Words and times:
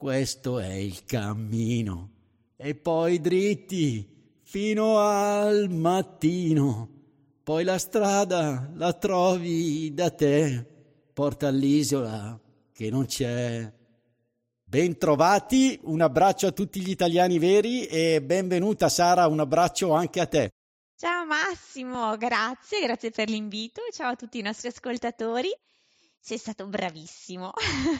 Questo 0.00 0.58
è 0.60 0.72
il 0.72 1.04
cammino. 1.04 2.10
E 2.56 2.74
poi 2.74 3.20
dritti 3.20 4.38
fino 4.44 4.98
al 4.98 5.68
mattino. 5.68 6.88
Poi 7.42 7.64
la 7.64 7.76
strada 7.76 8.70
la 8.76 8.94
trovi 8.94 9.92
da 9.92 10.08
te. 10.08 10.66
Porta 11.12 11.48
all'isola 11.48 12.40
che 12.72 12.88
non 12.88 13.04
c'è. 13.04 13.70
Bentrovati, 14.64 15.78
un 15.82 16.00
abbraccio 16.00 16.46
a 16.46 16.52
tutti 16.52 16.80
gli 16.80 16.88
italiani 16.88 17.38
veri 17.38 17.84
e 17.84 18.22
benvenuta 18.22 18.88
Sara, 18.88 19.26
un 19.26 19.40
abbraccio 19.40 19.92
anche 19.92 20.20
a 20.20 20.26
te. 20.26 20.48
Ciao 20.96 21.26
Massimo, 21.26 22.16
grazie, 22.16 22.80
grazie 22.80 23.10
per 23.10 23.28
l'invito. 23.28 23.82
Ciao 23.92 24.12
a 24.12 24.16
tutti 24.16 24.38
i 24.38 24.42
nostri 24.42 24.68
ascoltatori. 24.68 25.50
Sei 26.20 26.36
stato 26.36 26.66
bravissimo. 26.66 27.52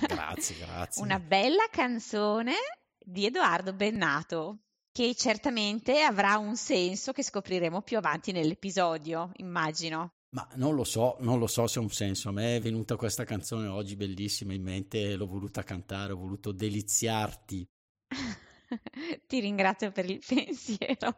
Grazie, 0.06 0.56
grazie. 0.60 1.02
Una 1.02 1.18
bella 1.18 1.66
canzone 1.70 2.52
di 2.98 3.24
Edoardo 3.24 3.72
Bennato, 3.72 4.58
che 4.92 5.14
certamente 5.14 6.02
avrà 6.02 6.36
un 6.36 6.54
senso 6.54 7.12
che 7.12 7.22
scopriremo 7.22 7.80
più 7.80 7.96
avanti 7.96 8.30
nell'episodio, 8.30 9.32
immagino. 9.36 10.12
Ma 10.32 10.46
non 10.54 10.74
lo 10.74 10.84
so, 10.84 11.16
non 11.20 11.38
lo 11.38 11.46
so 11.46 11.66
se 11.66 11.78
ha 11.78 11.82
un 11.82 11.90
senso. 11.90 12.28
A 12.28 12.32
me 12.32 12.56
è 12.56 12.60
venuta 12.60 12.96
questa 12.96 13.24
canzone 13.24 13.66
oggi 13.66 13.96
bellissima 13.96 14.52
in 14.52 14.62
mente, 14.62 15.16
l'ho 15.16 15.26
voluta 15.26 15.62
cantare, 15.64 16.12
ho 16.12 16.16
voluto 16.18 16.52
deliziarti. 16.52 17.66
Ti 19.26 19.40
ringrazio 19.40 19.90
per 19.90 20.08
il 20.08 20.22
pensiero. 20.24 21.16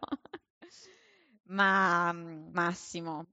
Ma 1.48 2.12
Massimo, 2.12 3.27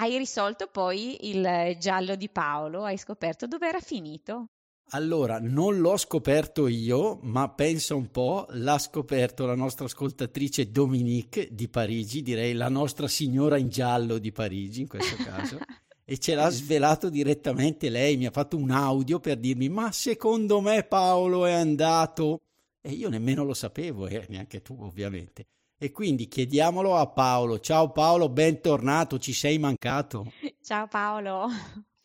hai 0.00 0.16
risolto 0.16 0.68
poi 0.68 1.28
il 1.28 1.76
giallo 1.78 2.14
di 2.14 2.28
Paolo, 2.28 2.84
hai 2.84 2.96
scoperto 2.96 3.46
dove 3.46 3.68
era 3.68 3.80
finito. 3.80 4.46
Allora, 4.92 5.38
non 5.38 5.80
l'ho 5.80 5.96
scoperto 5.98 6.66
io, 6.66 7.18
ma 7.22 7.50
pensa 7.50 7.94
un 7.94 8.10
po', 8.10 8.46
l'ha 8.50 8.78
scoperto 8.78 9.44
la 9.44 9.54
nostra 9.54 9.84
ascoltatrice 9.84 10.70
Dominique 10.70 11.48
di 11.50 11.68
Parigi, 11.68 12.22
direi 12.22 12.54
la 12.54 12.70
nostra 12.70 13.06
signora 13.06 13.58
in 13.58 13.68
giallo 13.68 14.18
di 14.18 14.32
Parigi 14.32 14.82
in 14.82 14.88
questo 14.88 15.16
caso, 15.16 15.58
e 16.04 16.18
ce 16.18 16.34
l'ha 16.34 16.48
svelato 16.48 17.10
direttamente 17.10 17.90
lei, 17.90 18.16
mi 18.16 18.26
ha 18.26 18.30
fatto 18.30 18.56
un 18.56 18.70
audio 18.70 19.20
per 19.20 19.36
dirmi 19.36 19.68
ma 19.68 19.92
secondo 19.92 20.62
me 20.62 20.84
Paolo 20.84 21.44
è 21.44 21.52
andato, 21.52 22.40
e 22.80 22.92
io 22.92 23.10
nemmeno 23.10 23.44
lo 23.44 23.54
sapevo, 23.54 24.06
e 24.06 24.24
neanche 24.30 24.62
tu 24.62 24.74
ovviamente. 24.80 25.48
E 25.80 25.92
quindi 25.92 26.26
chiediamolo 26.26 26.96
a 26.96 27.06
Paolo. 27.06 27.60
Ciao 27.60 27.92
Paolo, 27.92 28.28
bentornato, 28.28 29.20
ci 29.20 29.32
sei 29.32 29.60
mancato. 29.60 30.32
Ciao 30.60 30.88
Paolo. 30.88 31.46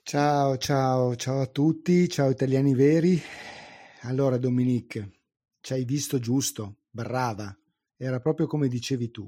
Ciao, 0.03 0.57
ciao, 0.57 1.15
ciao 1.15 1.41
a 1.41 1.47
tutti, 1.47 2.07
ciao 2.07 2.29
italiani 2.29 2.75
veri. 2.75 3.19
Allora 4.01 4.37
Dominique, 4.37 5.21
ci 5.59 5.73
hai 5.73 5.85
visto 5.85 6.19
giusto, 6.19 6.81
brava, 6.87 7.51
era 7.97 8.19
proprio 8.19 8.45
come 8.45 8.67
dicevi 8.67 9.09
tu. 9.09 9.27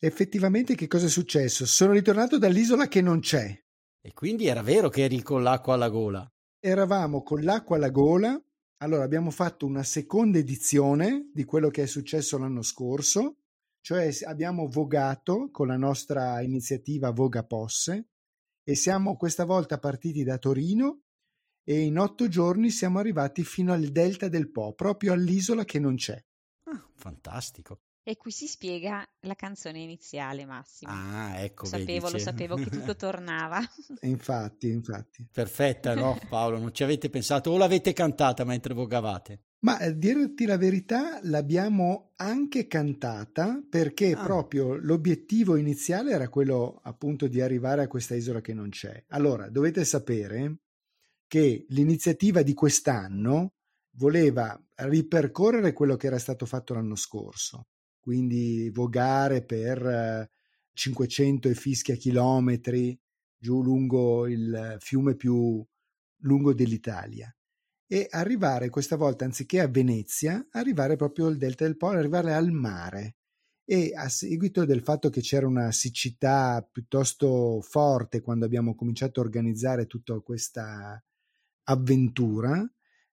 Effettivamente 0.00 0.74
che 0.74 0.88
cosa 0.88 1.06
è 1.06 1.08
successo? 1.08 1.64
Sono 1.64 1.92
ritornato 1.92 2.38
dall'isola 2.38 2.88
che 2.88 3.00
non 3.00 3.20
c'è. 3.20 3.56
E 4.00 4.12
quindi 4.14 4.46
era 4.46 4.62
vero 4.62 4.88
che 4.88 5.04
eri 5.04 5.22
con 5.22 5.44
l'acqua 5.44 5.74
alla 5.74 5.90
gola? 5.90 6.28
Eravamo 6.58 7.22
con 7.22 7.42
l'acqua 7.42 7.76
alla 7.76 7.90
gola 7.90 8.36
allora, 8.78 9.02
abbiamo 9.02 9.30
fatto 9.30 9.66
una 9.66 9.82
seconda 9.82 10.38
edizione 10.38 11.30
di 11.32 11.44
quello 11.44 11.68
che 11.68 11.82
è 11.82 11.86
successo 11.86 12.38
l'anno 12.38 12.62
scorso, 12.62 13.38
cioè 13.80 14.10
abbiamo 14.24 14.68
vogato 14.68 15.50
con 15.50 15.66
la 15.66 15.76
nostra 15.76 16.40
iniziativa 16.42 17.10
Voga 17.10 17.44
Posse 17.44 18.08
e 18.62 18.74
siamo 18.74 19.16
questa 19.16 19.44
volta 19.44 19.78
partiti 19.78 20.22
da 20.22 20.38
Torino 20.38 21.02
e 21.64 21.80
in 21.80 21.98
otto 21.98 22.28
giorni 22.28 22.70
siamo 22.70 22.98
arrivati 22.98 23.42
fino 23.42 23.72
al 23.72 23.86
delta 23.86 24.28
del 24.28 24.50
Po, 24.50 24.74
proprio 24.74 25.12
all'isola 25.12 25.64
che 25.64 25.78
non 25.78 25.96
c'è. 25.96 26.22
Ah, 26.64 26.88
fantastico. 26.94 27.80
E 28.08 28.16
qui 28.16 28.30
si 28.30 28.46
spiega 28.46 29.06
la 29.26 29.34
canzone 29.34 29.80
iniziale, 29.80 30.46
Massimo. 30.46 30.90
Ah, 30.90 31.42
ecco. 31.42 31.64
Lo 31.64 31.68
sapevo, 31.68 32.06
vedi, 32.06 32.12
lo 32.12 32.18
sapevo 32.18 32.54
che 32.54 32.70
tutto 32.70 32.96
tornava. 32.96 33.60
infatti, 34.00 34.70
infatti. 34.70 35.28
Perfetta, 35.30 35.94
no, 35.94 36.18
Paolo? 36.26 36.58
Non 36.58 36.72
ci 36.72 36.82
avete 36.82 37.10
pensato 37.10 37.50
o 37.50 37.58
l'avete 37.58 37.92
cantata 37.92 38.44
mentre 38.44 38.72
vogavate? 38.72 39.42
Ma 39.58 39.76
a 39.76 39.90
dirti 39.90 40.46
la 40.46 40.56
verità, 40.56 41.20
l'abbiamo 41.24 42.12
anche 42.16 42.66
cantata 42.66 43.62
perché 43.68 44.12
ah. 44.12 44.22
proprio 44.22 44.76
l'obiettivo 44.76 45.56
iniziale 45.56 46.12
era 46.12 46.30
quello 46.30 46.80
appunto 46.84 47.26
di 47.26 47.42
arrivare 47.42 47.82
a 47.82 47.88
questa 47.88 48.14
isola 48.14 48.40
che 48.40 48.54
non 48.54 48.70
c'è. 48.70 49.04
Allora, 49.08 49.50
dovete 49.50 49.84
sapere 49.84 50.60
che 51.26 51.66
l'iniziativa 51.68 52.40
di 52.40 52.54
quest'anno 52.54 53.52
voleva 53.98 54.58
ripercorrere 54.76 55.74
quello 55.74 55.96
che 55.96 56.06
era 56.06 56.18
stato 56.18 56.46
fatto 56.46 56.72
l'anno 56.72 56.96
scorso 56.96 57.66
quindi 58.00 58.70
vogare 58.70 59.44
per 59.44 60.30
500 60.72 61.48
e 61.48 61.54
fischia 61.54 61.94
chilometri 61.96 62.98
giù 63.36 63.62
lungo 63.62 64.26
il 64.26 64.76
fiume 64.80 65.14
più 65.14 65.64
lungo 66.22 66.52
dell'Italia 66.54 67.32
e 67.90 68.06
arrivare 68.10 68.68
questa 68.68 68.96
volta 68.96 69.24
anziché 69.24 69.60
a 69.60 69.66
Venezia, 69.66 70.46
arrivare 70.50 70.96
proprio 70.96 71.26
al 71.26 71.38
delta 71.38 71.64
del 71.64 71.78
Po, 71.78 71.88
arrivare 71.88 72.34
al 72.34 72.50
mare. 72.50 73.16
E 73.64 73.92
a 73.94 74.08
seguito 74.08 74.64
del 74.64 74.82
fatto 74.82 75.08
che 75.08 75.20
c'era 75.20 75.46
una 75.46 75.72
siccità 75.72 76.66
piuttosto 76.70 77.60
forte 77.62 78.20
quando 78.20 78.44
abbiamo 78.44 78.74
cominciato 78.74 79.20
a 79.20 79.24
organizzare 79.24 79.86
tutta 79.86 80.18
questa 80.20 81.02
avventura, 81.64 82.66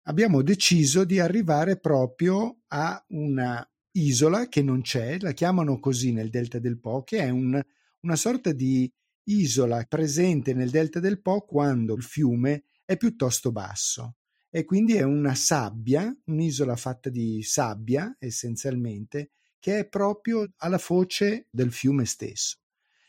abbiamo 0.03 0.41
deciso 0.41 1.05
di 1.05 1.19
arrivare 1.19 1.77
proprio 1.77 2.59
a 2.67 3.03
una 3.09 3.69
isola 3.95 4.47
che 4.47 4.61
non 4.61 4.81
c'è, 4.81 5.17
la 5.19 5.31
chiamano 5.31 5.79
così 5.79 6.11
nel 6.11 6.29
delta 6.29 6.59
del 6.59 6.79
Po, 6.79 7.03
che 7.03 7.19
è 7.19 7.29
un, 7.29 7.61
una 8.01 8.15
sorta 8.15 8.51
di 8.51 8.91
isola 9.25 9.83
presente 9.87 10.53
nel 10.53 10.69
delta 10.69 10.99
del 10.99 11.21
Po 11.21 11.41
quando 11.41 11.95
il 11.95 12.03
fiume 12.03 12.63
è 12.85 12.97
piuttosto 12.97 13.51
basso 13.51 14.17
e 14.49 14.63
quindi 14.63 14.93
è 14.93 15.01
una 15.01 15.35
sabbia, 15.35 16.15
un'isola 16.25 16.75
fatta 16.75 17.09
di 17.09 17.41
sabbia 17.43 18.15
essenzialmente, 18.19 19.31
che 19.59 19.79
è 19.79 19.87
proprio 19.87 20.53
alla 20.57 20.77
foce 20.77 21.47
del 21.49 21.71
fiume 21.71 22.05
stesso 22.05 22.59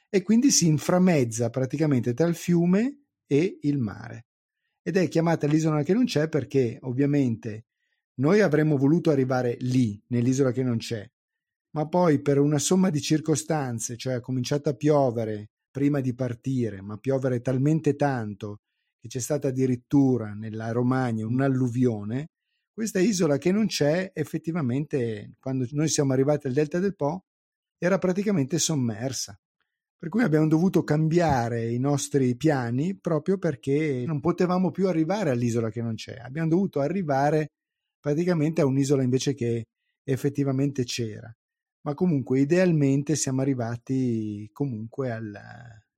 e 0.09 0.23
quindi 0.23 0.51
si 0.51 0.67
inframezza 0.67 1.51
praticamente 1.51 2.15
tra 2.15 2.27
il 2.27 2.35
fiume 2.35 3.03
e 3.27 3.59
il 3.63 3.79
mare. 3.79 4.27
Ed 4.83 4.97
è 4.97 5.09
chiamata 5.09 5.47
l'isola 5.47 5.83
che 5.83 5.93
non 5.93 6.05
c'è 6.05 6.29
perché 6.29 6.79
ovviamente 6.83 7.66
noi 8.19 8.41
avremmo 8.41 8.77
voluto 8.77 9.11
arrivare 9.11 9.57
lì, 9.61 10.01
nell'isola 10.09 10.53
che 10.53 10.63
non 10.63 10.79
c'è, 10.79 11.09
ma 11.71 11.87
poi 11.89 12.21
per 12.21 12.39
una 12.39 12.59
somma 12.59 12.91
di 12.91 13.01
circostanze, 13.01 13.97
cioè 13.97 14.15
ha 14.15 14.21
cominciato 14.21 14.69
a 14.69 14.75
piovere 14.75 15.51
prima 15.71 16.01
di 16.01 16.15
partire, 16.15 16.81
ma 16.81 16.97
piovere 16.97 17.41
talmente 17.41 17.97
tanto 17.97 18.61
che 18.99 19.09
c'è 19.09 19.21
stata 19.21 19.49
addirittura 19.49 20.33
nella 20.33 20.73
Romagna 20.73 21.27
un'alluvione, 21.27 22.29
questa 22.73 22.99
isola 22.99 23.39
che 23.39 23.53
non 23.53 23.67
c'è 23.67 24.11
effettivamente, 24.15 25.35
quando 25.39 25.67
noi 25.73 25.89
siamo 25.89 26.13
arrivati 26.13 26.47
al 26.47 26.53
delta 26.53 26.79
del 26.79 26.95
Po, 26.95 27.25
era 27.79 27.99
praticamente 27.99 28.59
sommersa. 28.59 29.39
Per 29.99 30.09
cui 30.11 30.23
abbiamo 30.23 30.47
dovuto 30.47 30.85
cambiare 30.85 31.71
i 31.71 31.79
nostri 31.79 32.37
piani 32.37 32.99
proprio 32.99 33.39
perché 33.39 34.05
non 34.07 34.21
potevamo 34.21 34.71
più 34.71 34.89
arrivare 34.89 35.31
all'isola 35.31 35.71
che 35.71 35.81
non 35.81 35.95
c'è. 35.95 36.17
Abbiamo 36.17 36.49
dovuto 36.49 36.81
arrivare 36.81 37.53
praticamente 38.07 38.61
a 38.61 38.67
un'isola 38.67 39.03
invece 39.03 39.35
che 39.35 39.65
effettivamente 40.05 40.85
c'era. 40.85 41.29
Ma 41.81 41.95
comunque 41.95 42.39
idealmente 42.39 43.17
siamo 43.17 43.41
arrivati 43.41 44.49
comunque 44.53 45.11
al, 45.11 45.37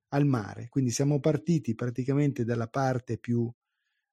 al 0.07 0.25
mare, 0.25 0.69
quindi 0.69 0.89
siamo 0.89 1.19
partiti 1.19 1.75
praticamente 1.75 2.43
dalla 2.43 2.67
parte 2.67 3.19
più 3.19 3.47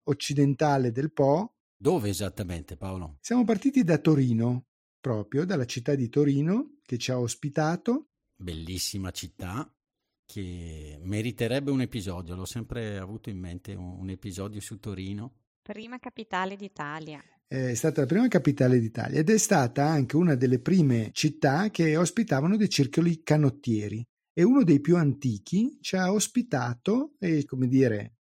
occidentale 0.09 0.93
del 0.93 1.11
Po. 1.11 1.55
Dove 1.75 2.11
esattamente 2.11 2.77
Paolo? 2.77 3.17
Siamo 3.23 3.45
partiti 3.45 3.83
da 3.83 3.97
Torino, 3.97 4.67
proprio 5.01 5.47
dalla 5.47 5.65
città 5.65 5.95
di 5.95 6.11
Torino 6.11 6.77
che 6.83 6.99
ci 6.99 7.11
ha 7.13 7.19
ospitato. 7.19 8.09
Bellissima 8.37 9.11
città 9.11 9.75
che 10.27 10.99
meriterebbe 11.01 11.71
un 11.71 11.81
episodio, 11.81 12.35
l'ho 12.35 12.45
sempre 12.45 12.99
avuto 12.99 13.31
in 13.31 13.39
mente 13.39 13.73
un, 13.73 14.01
un 14.01 14.11
episodio 14.11 14.61
su 14.61 14.79
Torino 14.79 15.45
Prima 15.67 15.99
capitale 15.99 16.55
d'Italia. 16.55 17.21
È 17.49 17.75
stata 17.75 18.01
la 18.01 18.07
prima 18.07 18.27
capitale 18.29 18.81
d'Italia 18.81 19.21
ed 19.21 19.31
è 19.31 19.39
stata 19.39 19.87
anche 19.87 20.17
una 20.17 20.35
delle 20.35 20.61
prime 20.61 21.11
città 21.13 21.71
che 21.71 21.97
ospitavano 21.97 22.57
dei 22.57 22.69
circoli 22.69 23.23
canottieri 23.23 24.05
e 24.33 24.43
uno 24.43 24.65
dei 24.65 24.81
più 24.81 24.97
antichi 24.97 25.79
ci 25.81 25.97
ha 25.97 26.13
ospitato 26.13 27.15
e, 27.19 27.45
come 27.45 27.69
dire, 27.69 28.17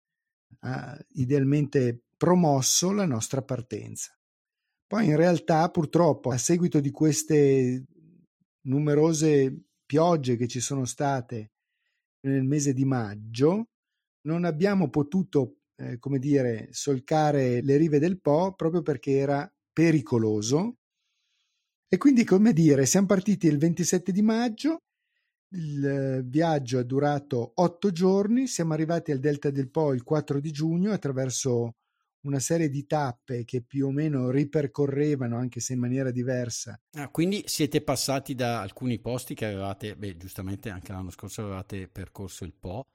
ha 0.61 0.97
idealmente 1.13 2.03
promosso 2.17 2.91
la 2.91 3.05
nostra 3.05 3.41
partenza. 3.41 4.13
Poi 4.87 5.05
in 5.05 5.15
realtà 5.15 5.69
purtroppo 5.69 6.31
a 6.31 6.37
seguito 6.37 6.79
di 6.79 6.91
queste 6.91 7.85
numerose 8.63 9.67
piogge 9.85 10.35
che 10.35 10.47
ci 10.47 10.59
sono 10.59 10.85
state 10.85 11.51
nel 12.21 12.43
mese 12.43 12.73
di 12.73 12.85
maggio, 12.85 13.69
non 14.23 14.43
abbiamo 14.43 14.89
potuto 14.89 15.60
eh, 15.81 15.99
come 15.99 16.19
dire, 16.19 16.67
solcare 16.71 17.61
le 17.61 17.77
rive 17.77 17.99
del 17.99 18.19
Po 18.19 18.53
proprio 18.53 18.81
perché 18.81 19.17
era 19.17 19.51
pericoloso. 19.73 20.75
E 21.87 21.97
quindi, 21.97 22.23
come 22.23 22.53
dire, 22.53 22.85
siamo 22.85 23.07
partiti 23.07 23.47
il 23.47 23.57
27 23.57 24.11
di 24.11 24.21
maggio, 24.21 24.83
il 25.53 26.23
viaggio 26.25 26.79
è 26.79 26.85
durato 26.85 27.51
otto 27.55 27.91
giorni, 27.91 28.47
siamo 28.47 28.73
arrivati 28.73 29.11
al 29.11 29.19
Delta 29.19 29.49
del 29.49 29.69
Po 29.69 29.91
il 29.93 30.03
4 30.03 30.39
di 30.39 30.51
giugno 30.51 30.93
attraverso 30.93 31.75
una 32.21 32.39
serie 32.39 32.69
di 32.69 32.85
tappe 32.85 33.43
che 33.43 33.61
più 33.61 33.87
o 33.87 33.91
meno 33.91 34.29
ripercorrevano, 34.29 35.37
anche 35.37 35.59
se 35.59 35.73
in 35.73 35.79
maniera 35.79 36.11
diversa. 36.11 36.79
Ah, 36.93 37.09
quindi 37.09 37.43
siete 37.47 37.81
passati 37.81 38.35
da 38.35 38.61
alcuni 38.61 38.99
posti 38.99 39.33
che 39.33 39.45
avevate, 39.45 39.95
beh, 39.95 40.17
giustamente 40.17 40.69
anche 40.69 40.91
l'anno 40.91 41.09
scorso 41.09 41.41
avevate 41.41 41.87
percorso 41.87 42.45
il 42.45 42.53
Po, 42.53 42.85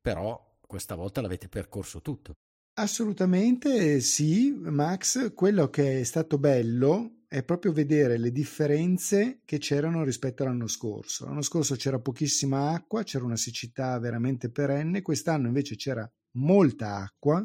però 0.00 0.47
questa 0.68 0.94
volta 0.94 1.20
l'avete 1.22 1.48
percorso 1.48 2.00
tutto. 2.02 2.34
Assolutamente 2.74 3.98
sì, 4.00 4.52
Max. 4.52 5.34
Quello 5.34 5.68
che 5.68 6.00
è 6.00 6.04
stato 6.04 6.38
bello 6.38 7.22
è 7.26 7.42
proprio 7.42 7.72
vedere 7.72 8.18
le 8.18 8.30
differenze 8.30 9.40
che 9.44 9.58
c'erano 9.58 10.04
rispetto 10.04 10.44
all'anno 10.44 10.68
scorso. 10.68 11.24
L'anno 11.24 11.42
scorso 11.42 11.74
c'era 11.74 11.98
pochissima 11.98 12.70
acqua, 12.70 13.02
c'era 13.02 13.24
una 13.24 13.36
siccità 13.36 13.98
veramente 13.98 14.50
perenne, 14.50 15.02
quest'anno 15.02 15.48
invece 15.48 15.74
c'era 15.74 16.08
molta 16.32 16.96
acqua 16.96 17.44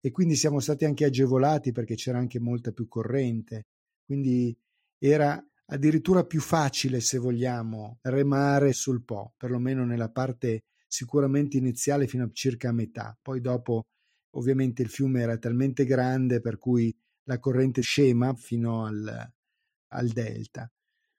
e 0.00 0.10
quindi 0.10 0.34
siamo 0.34 0.58
stati 0.58 0.84
anche 0.84 1.04
agevolati 1.04 1.72
perché 1.72 1.94
c'era 1.94 2.18
anche 2.18 2.40
molta 2.40 2.72
più 2.72 2.88
corrente. 2.88 3.66
Quindi 4.04 4.56
era 4.98 5.40
addirittura 5.66 6.24
più 6.24 6.40
facile, 6.40 7.00
se 7.00 7.18
vogliamo, 7.18 7.98
remare 8.02 8.72
sul 8.72 9.04
Po, 9.04 9.34
perlomeno 9.36 9.84
nella 9.84 10.10
parte 10.10 10.64
sicuramente 10.96 11.58
iniziale 11.58 12.06
fino 12.06 12.24
a 12.24 12.30
circa 12.32 12.70
a 12.70 12.72
metà, 12.72 13.16
poi 13.20 13.42
dopo 13.42 13.84
ovviamente 14.36 14.80
il 14.80 14.88
fiume 14.88 15.20
era 15.20 15.36
talmente 15.36 15.84
grande 15.84 16.40
per 16.40 16.58
cui 16.58 16.94
la 17.24 17.38
corrente 17.38 17.82
scema 17.82 18.32
fino 18.34 18.86
al, 18.86 19.30
al 19.88 20.08
delta. 20.08 20.70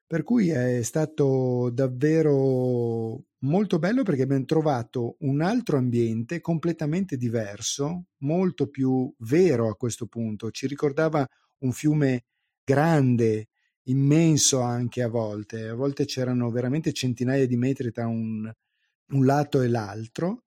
Per 0.04 0.24
cui 0.24 0.48
è 0.48 0.82
stato 0.82 1.70
davvero 1.70 3.22
molto 3.40 3.78
bello 3.78 4.02
perché 4.02 4.22
abbiamo 4.22 4.44
trovato 4.46 5.16
un 5.20 5.42
altro 5.42 5.76
ambiente 5.76 6.40
completamente 6.40 7.16
diverso, 7.16 8.06
molto 8.22 8.68
più 8.68 9.14
vero 9.18 9.68
a 9.68 9.76
questo 9.76 10.06
punto. 10.06 10.50
Ci 10.50 10.66
ricordava 10.66 11.24
un 11.58 11.70
fiume 11.72 12.24
grande, 12.64 13.48
immenso 13.84 14.60
anche 14.60 15.02
a 15.02 15.08
volte. 15.08 15.68
A 15.68 15.74
volte 15.74 16.04
c'erano 16.04 16.50
veramente 16.50 16.92
centinaia 16.92 17.46
di 17.46 17.56
metri 17.56 17.92
tra 17.92 18.06
un, 18.08 18.50
un 19.10 19.24
lato 19.24 19.60
e 19.60 19.68
l'altro, 19.68 20.44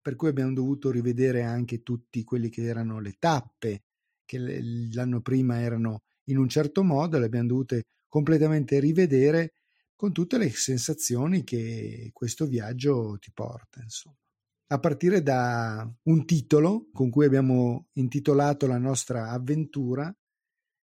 per 0.00 0.16
cui 0.16 0.28
abbiamo 0.28 0.52
dovuto 0.52 0.90
rivedere 0.90 1.42
anche 1.42 1.82
tutti 1.82 2.24
quelli 2.24 2.48
che 2.48 2.62
erano 2.62 3.00
le 3.00 3.16
tappe, 3.18 3.84
che 4.24 4.38
l'anno 4.92 5.20
prima 5.20 5.60
erano 5.60 6.02
in 6.24 6.38
un 6.38 6.48
certo 6.48 6.82
modo, 6.82 7.18
le 7.18 7.26
abbiamo 7.26 7.48
dovute 7.48 7.84
completamente 8.08 8.78
rivedere 8.78 9.54
con 9.94 10.12
tutte 10.12 10.38
le 10.38 10.50
sensazioni 10.50 11.44
che 11.44 12.10
questo 12.12 12.46
viaggio 12.46 13.16
ti 13.18 13.30
porta, 13.32 13.80
insomma. 13.82 14.16
A 14.70 14.78
partire 14.78 15.22
da 15.22 15.90
un 16.02 16.26
titolo 16.26 16.88
con 16.92 17.08
cui 17.08 17.24
abbiamo 17.24 17.88
intitolato 17.94 18.66
la 18.66 18.76
nostra 18.76 19.30
avventura, 19.30 20.14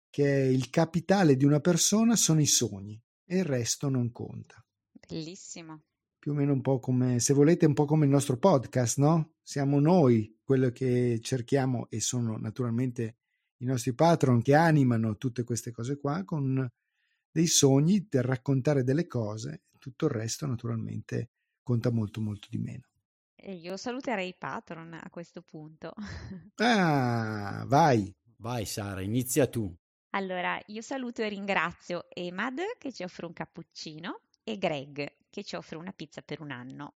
che 0.10 0.25
è 0.25 0.46
il 0.46 0.72
capitale 0.72 1.36
di 1.36 1.46
una 1.46 1.60
persona 1.60 2.16
sono 2.16 2.42
i 2.42 2.48
sogni 2.48 3.00
e 3.25 3.38
il 3.38 3.46
resto 3.46 3.90
non 3.90 4.12
conta. 4.12 4.63
Bellissimo 5.08 5.84
più 6.25 6.33
o 6.33 6.38
meno 6.38 6.54
un 6.54 6.62
po' 6.62 6.80
come, 6.80 7.19
se 7.19 7.36
volete, 7.36 7.68
un 7.68 7.75
po' 7.75 7.86
come 7.86 8.06
il 8.06 8.12
nostro 8.12 8.39
podcast, 8.39 8.98
no? 8.98 9.33
Siamo 9.44 9.80
noi 9.80 10.39
quello 10.44 10.72
che 10.72 11.19
cerchiamo 11.22 11.86
e 11.92 12.00
sono 12.00 12.36
naturalmente 12.38 13.18
i 13.57 13.66
nostri 13.66 13.94
patron 13.94 14.42
che 14.42 14.56
animano 14.56 15.18
tutte 15.18 15.44
queste 15.44 15.69
cose 15.69 16.00
qua 16.00 16.24
con 16.24 16.68
dei 17.30 17.45
sogni 17.45 18.04
per 18.04 18.25
raccontare 18.25 18.83
delle 18.83 19.06
cose, 19.06 19.66
tutto 19.77 20.06
il 20.06 20.13
resto 20.13 20.48
naturalmente 20.48 21.30
conta 21.62 21.92
molto 21.92 22.22
molto 22.22 22.48
di 22.50 22.57
meno. 22.57 22.88
E 23.36 23.54
io 23.54 23.77
saluterei 23.77 24.30
i 24.30 24.36
patron 24.36 24.94
a 25.00 25.10
questo 25.12 25.44
punto. 25.44 25.94
Ah, 26.56 27.66
vai. 27.68 28.12
Vai 28.38 28.66
Sara, 28.66 29.01
inizia 29.01 29.45
tu. 29.45 29.72
Allora, 30.16 30.60
io 30.66 30.81
saluto 30.81 31.22
e 31.22 31.30
ringrazio 31.30 32.07
Emad 32.10 32.62
che 32.80 32.92
ci 32.92 33.04
offre 33.04 33.27
un 33.27 33.33
cappuccino 33.33 34.22
e 34.44 34.57
Greg 34.57 35.07
che 35.36 35.44
ci 35.44 35.58
offre 35.58 35.76
una 35.76 35.92
pizza 35.92 36.22
per 36.22 36.40
un 36.40 36.50
anno. 36.50 36.94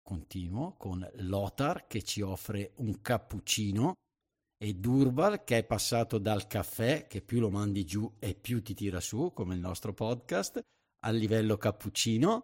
Continuo 0.00 0.76
con 0.76 1.04
Lothar 1.14 1.88
che 1.88 2.04
ci 2.04 2.20
offre 2.20 2.70
un 2.76 3.02
cappuccino 3.02 3.94
e 4.56 4.74
Durval 4.74 5.42
che 5.42 5.58
è 5.58 5.64
passato 5.64 6.18
dal 6.18 6.46
caffè 6.46 7.08
che 7.08 7.20
più 7.20 7.40
lo 7.40 7.50
mandi 7.50 7.84
giù 7.84 8.08
e 8.20 8.36
più 8.36 8.62
ti 8.62 8.74
tira 8.74 9.00
su 9.00 9.32
come 9.34 9.54
il 9.54 9.60
nostro 9.60 9.92
podcast 9.92 10.60
al 11.00 11.16
livello 11.16 11.56
cappuccino 11.56 12.42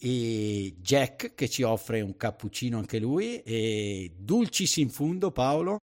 e 0.00 0.76
Jack 0.78 1.34
che 1.34 1.48
ci 1.48 1.62
offre 1.62 2.00
un 2.00 2.16
cappuccino 2.16 2.78
anche 2.78 2.98
lui 2.98 3.42
e 3.42 4.14
Dulcis 4.16 4.76
in 4.78 4.88
fundo 4.88 5.30
Paolo 5.30 5.76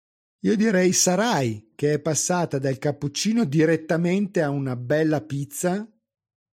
io 0.44 0.56
direi 0.56 0.94
Sarai 0.94 1.74
che 1.76 1.94
è 1.94 2.00
passata 2.00 2.60
dal 2.60 2.78
cappuccino 2.78 3.44
direttamente 3.44 4.42
a 4.42 4.50
una 4.50 4.78
bella 4.78 5.22
pizza 5.22 5.86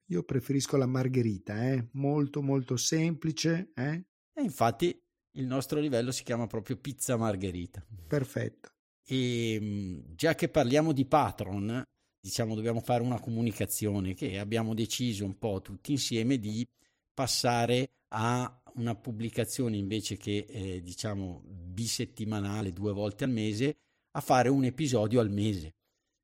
io 0.08 0.24
preferisco 0.24 0.78
la 0.78 0.86
margherita, 0.86 1.72
eh? 1.72 1.88
molto 1.94 2.42
molto 2.42 2.78
semplice. 2.78 3.72
Eh? 3.76 4.04
E 4.34 4.42
infatti 4.42 5.00
il 5.36 5.46
nostro 5.46 5.80
livello 5.80 6.12
si 6.12 6.24
chiama 6.24 6.48
proprio 6.48 6.78
pizza 6.78 7.18
margherita. 7.18 7.86
Perfetto. 8.08 8.72
E 9.06 9.54
ehm, 9.54 10.16
già 10.16 10.36
che 10.36 10.50
parliamo 10.50 10.92
di 10.92 11.06
patron, 11.06 11.84
diciamo 12.20 12.56
dobbiamo 12.56 12.80
fare 12.80 13.04
una 13.04 13.20
comunicazione 13.20 14.14
che 14.14 14.40
abbiamo 14.40 14.74
deciso 14.74 15.26
un 15.26 15.38
po' 15.38 15.62
tutti 15.62 15.92
insieme 15.92 16.38
di 16.38 16.66
passare 17.14 17.92
a 18.10 18.62
una 18.76 18.96
pubblicazione 18.96 19.78
invece 19.78 20.18
che 20.18 20.46
eh, 20.48 20.82
diciamo 20.82 21.42
bisettimanale, 21.46 22.72
due 22.72 22.92
volte 22.92 23.24
al 23.24 23.32
mese, 23.32 23.78
a 24.12 24.22
fare 24.22 24.50
un 24.50 24.64
episodio 24.64 25.20
al 25.20 25.32
mese 25.32 25.76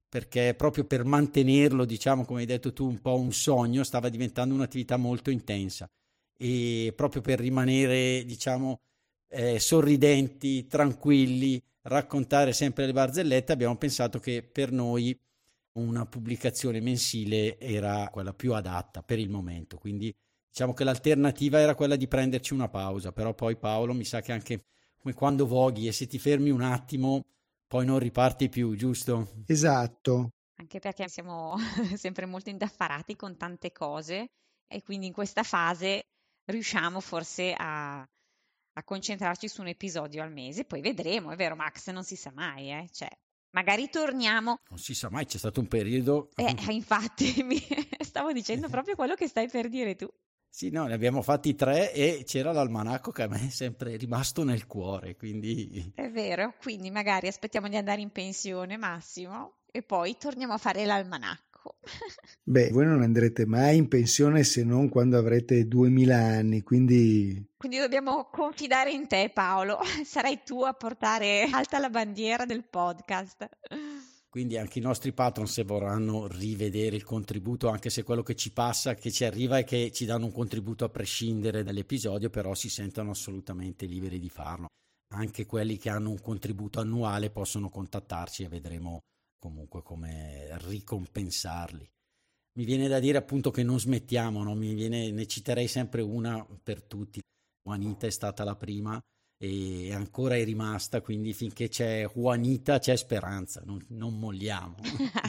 perché 0.10 0.56
proprio 0.56 0.86
per 0.86 1.06
mantenerlo, 1.06 1.86
diciamo, 1.86 2.26
come 2.26 2.42
hai 2.42 2.46
detto 2.48 2.74
tu, 2.74 2.88
un 2.88 3.00
po' 3.00 3.16
un 3.16 3.32
sogno, 3.32 3.84
stava 3.84 4.10
diventando 4.10 4.54
un'attività 4.56 4.98
molto 4.98 5.30
intensa. 5.30 5.88
E 6.36 6.94
proprio 6.96 7.22
per 7.22 7.40
rimanere, 7.40 8.24
diciamo, 8.26 8.82
eh, 9.30 9.60
sorridenti, 9.60 10.66
tranquilli, 10.68 11.62
raccontare 11.84 12.54
sempre 12.54 12.86
le 12.86 12.94
barzellette, 12.94 13.52
abbiamo 13.52 13.78
pensato 13.78 14.20
che 14.20 14.42
per 14.44 14.72
noi 14.72 15.18
una 15.74 16.06
pubblicazione 16.06 16.80
mensile 16.80 17.60
era 17.60 18.10
quella 18.12 18.34
più 18.34 18.54
adatta 18.54 19.04
per 19.04 19.20
il 19.20 19.30
momento, 19.30 19.78
quindi 19.78 20.14
diciamo 20.50 20.74
che 20.74 20.84
l'alternativa 20.84 21.60
era 21.60 21.76
quella 21.76 21.96
di 21.96 22.08
prenderci 22.08 22.54
una 22.54 22.70
pausa, 22.70 23.12
però 23.12 23.34
poi 23.34 23.56
Paolo 23.56 23.94
mi 23.94 24.04
sa 24.04 24.22
che 24.22 24.32
anche 24.32 24.66
come 24.98 25.14
quando 25.14 25.46
voghi 25.46 25.88
e 25.88 25.92
se 25.92 26.08
ti 26.08 26.20
fermi 26.20 26.50
un 26.50 26.62
attimo 26.62 27.26
poi 27.70 27.86
non 27.86 28.00
riparti 28.00 28.50
più, 28.50 28.76
giusto? 28.76 29.36
Esatto. 29.46 30.32
Anche 30.56 30.80
perché 30.80 31.08
siamo 31.08 31.56
sempre 31.96 32.26
molto 32.26 32.50
indaffarati 32.50 33.16
con 33.16 33.38
tante 33.38 33.72
cose 33.72 34.32
e 34.68 34.82
quindi 34.82 35.06
in 35.06 35.14
questa 35.14 35.44
fase 35.44 36.08
riusciamo 36.46 37.00
forse 37.00 37.54
a, 37.56 38.00
a 38.00 38.84
concentrarci 38.84 39.48
su 39.48 39.62
un 39.62 39.68
episodio 39.68 40.24
al 40.24 40.32
mese, 40.32 40.66
poi 40.66 40.82
vedremo, 40.82 41.30
è 41.30 41.36
vero 41.36 41.56
Max, 41.56 41.92
non 41.92 42.04
si 42.04 42.16
sa 42.16 42.32
mai, 42.34 42.72
eh? 42.72 42.90
cioè, 42.92 43.08
magari 43.52 43.88
torniamo. 43.92 44.62
Non 44.70 44.80
si 44.80 44.96
sa 44.96 45.12
mai, 45.12 45.28
c'è 45.28 45.38
stato 45.38 45.60
un 45.60 45.68
periodo. 45.68 46.32
Eh, 46.38 46.56
infatti, 46.74 47.42
mi 47.46 47.62
stavo 48.00 48.32
dicendo 48.34 48.68
proprio 48.68 48.96
quello 48.96 49.14
che 49.14 49.28
stai 49.28 49.48
per 49.48 49.70
dire 49.70 49.96
tu. 49.96 50.10
Sì, 50.52 50.72
no, 50.72 50.86
ne 50.86 50.94
abbiamo 50.94 51.22
fatti 51.22 51.56
tre 51.56 51.94
e 51.94 52.24
c'era 52.26 52.52
l'almanacco 52.52 53.12
che 53.12 53.24
a 53.24 53.28
me 53.28 53.48
è 53.48 53.50
sempre 53.50 53.96
rimasto 53.96 54.44
nel 54.44 54.66
cuore, 54.66 55.16
quindi... 55.16 55.92
È 55.96 56.10
vero, 56.10 56.56
quindi 56.62 56.90
magari 56.90 57.28
aspettiamo 57.28 57.70
di 57.70 57.78
andare 57.78 58.02
in 58.02 58.12
pensione, 58.12 58.76
Massimo, 58.76 59.60
e 59.72 59.84
poi 59.84 60.18
torniamo 60.18 60.54
a 60.54 60.58
fare 60.58 60.86
l'almanacco. 60.86 61.78
Beh, 62.44 62.72
voi 62.72 62.86
non 62.86 63.02
andrete 63.02 63.46
mai 63.46 63.78
in 63.78 63.88
pensione 63.88 64.44
se 64.44 64.64
non 64.64 64.90
quando 64.90 65.18
avrete 65.18 65.68
2000 65.68 66.18
anni, 66.18 66.64
quindi... 66.64 67.54
Quindi 67.56 67.78
dobbiamo 67.78 68.30
confidare 68.32 68.92
in 68.92 69.08
te, 69.08 69.30
Paolo. 69.34 69.80
Sarai 70.04 70.42
tu 70.44 70.64
a 70.64 70.74
portare 70.74 71.48
alta 71.52 71.80
la 71.80 71.90
bandiera 71.90 72.46
del 72.46 72.64
podcast. 72.64 73.48
Quindi 74.40 74.58
anche 74.58 74.80
i 74.80 74.82
nostri 74.82 75.12
patron 75.12 75.50
se 75.50 75.64
vorranno 75.64 76.26
rivedere 76.28 76.96
il 76.96 77.04
contributo, 77.04 77.68
anche 77.68 77.90
se 77.90 78.04
quello 78.04 78.24
che 78.24 78.36
ci 78.36 78.54
passa, 78.54 78.96
che 78.96 79.12
ci 79.12 79.26
arriva 79.26 79.58
è 79.58 79.66
che 79.66 79.92
ci 79.92 80.06
danno 80.06 80.28
un 80.28 80.32
contributo 80.32 80.86
a 80.86 80.90
prescindere 80.90 81.62
dall'episodio, 81.62 82.30
però 82.30 82.56
si 82.56 82.70
sentono 82.70 83.12
assolutamente 83.12 83.86
liberi 83.86 84.18
di 84.18 84.30
farlo. 84.30 84.68
Anche 85.14 85.46
quelli 85.46 85.78
che 85.78 85.90
hanno 85.90 86.12
un 86.12 86.22
contributo 86.22 86.80
annuale 86.80 87.32
possono 87.32 87.68
contattarci 87.68 88.44
e 88.44 88.48
vedremo 88.48 89.00
comunque 89.38 89.84
come 89.84 90.48
ricompensarli. 90.60 91.86
Mi 92.58 92.64
viene 92.64 92.88
da 92.88 93.00
dire 93.00 93.18
appunto 93.18 93.52
che 93.52 93.64
non 93.64 93.78
smettiamo, 93.78 94.42
no? 94.42 94.56
Viene, 94.56 95.12
ne 95.12 95.28
citerei 95.28 95.68
sempre 95.68 96.02
una 96.02 96.48
per 96.64 96.82
tutti. 96.84 97.20
Juanita 97.62 98.08
è 98.08 98.10
stata 98.10 98.46
la 98.46 98.56
prima 98.56 98.98
e 99.42 99.94
ancora 99.94 100.36
è 100.36 100.44
rimasta, 100.44 101.00
quindi 101.00 101.34
finché 101.34 101.70
c'è 101.70 102.06
Juanita 102.14 102.78
c'è 102.78 102.98
speranza, 102.98 103.62
non, 103.64 103.82
non 103.92 104.20
molliamo. 104.20 104.76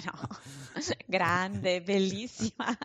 no, 0.05 0.29
grande, 1.07 1.81
bellissima. 1.81 2.77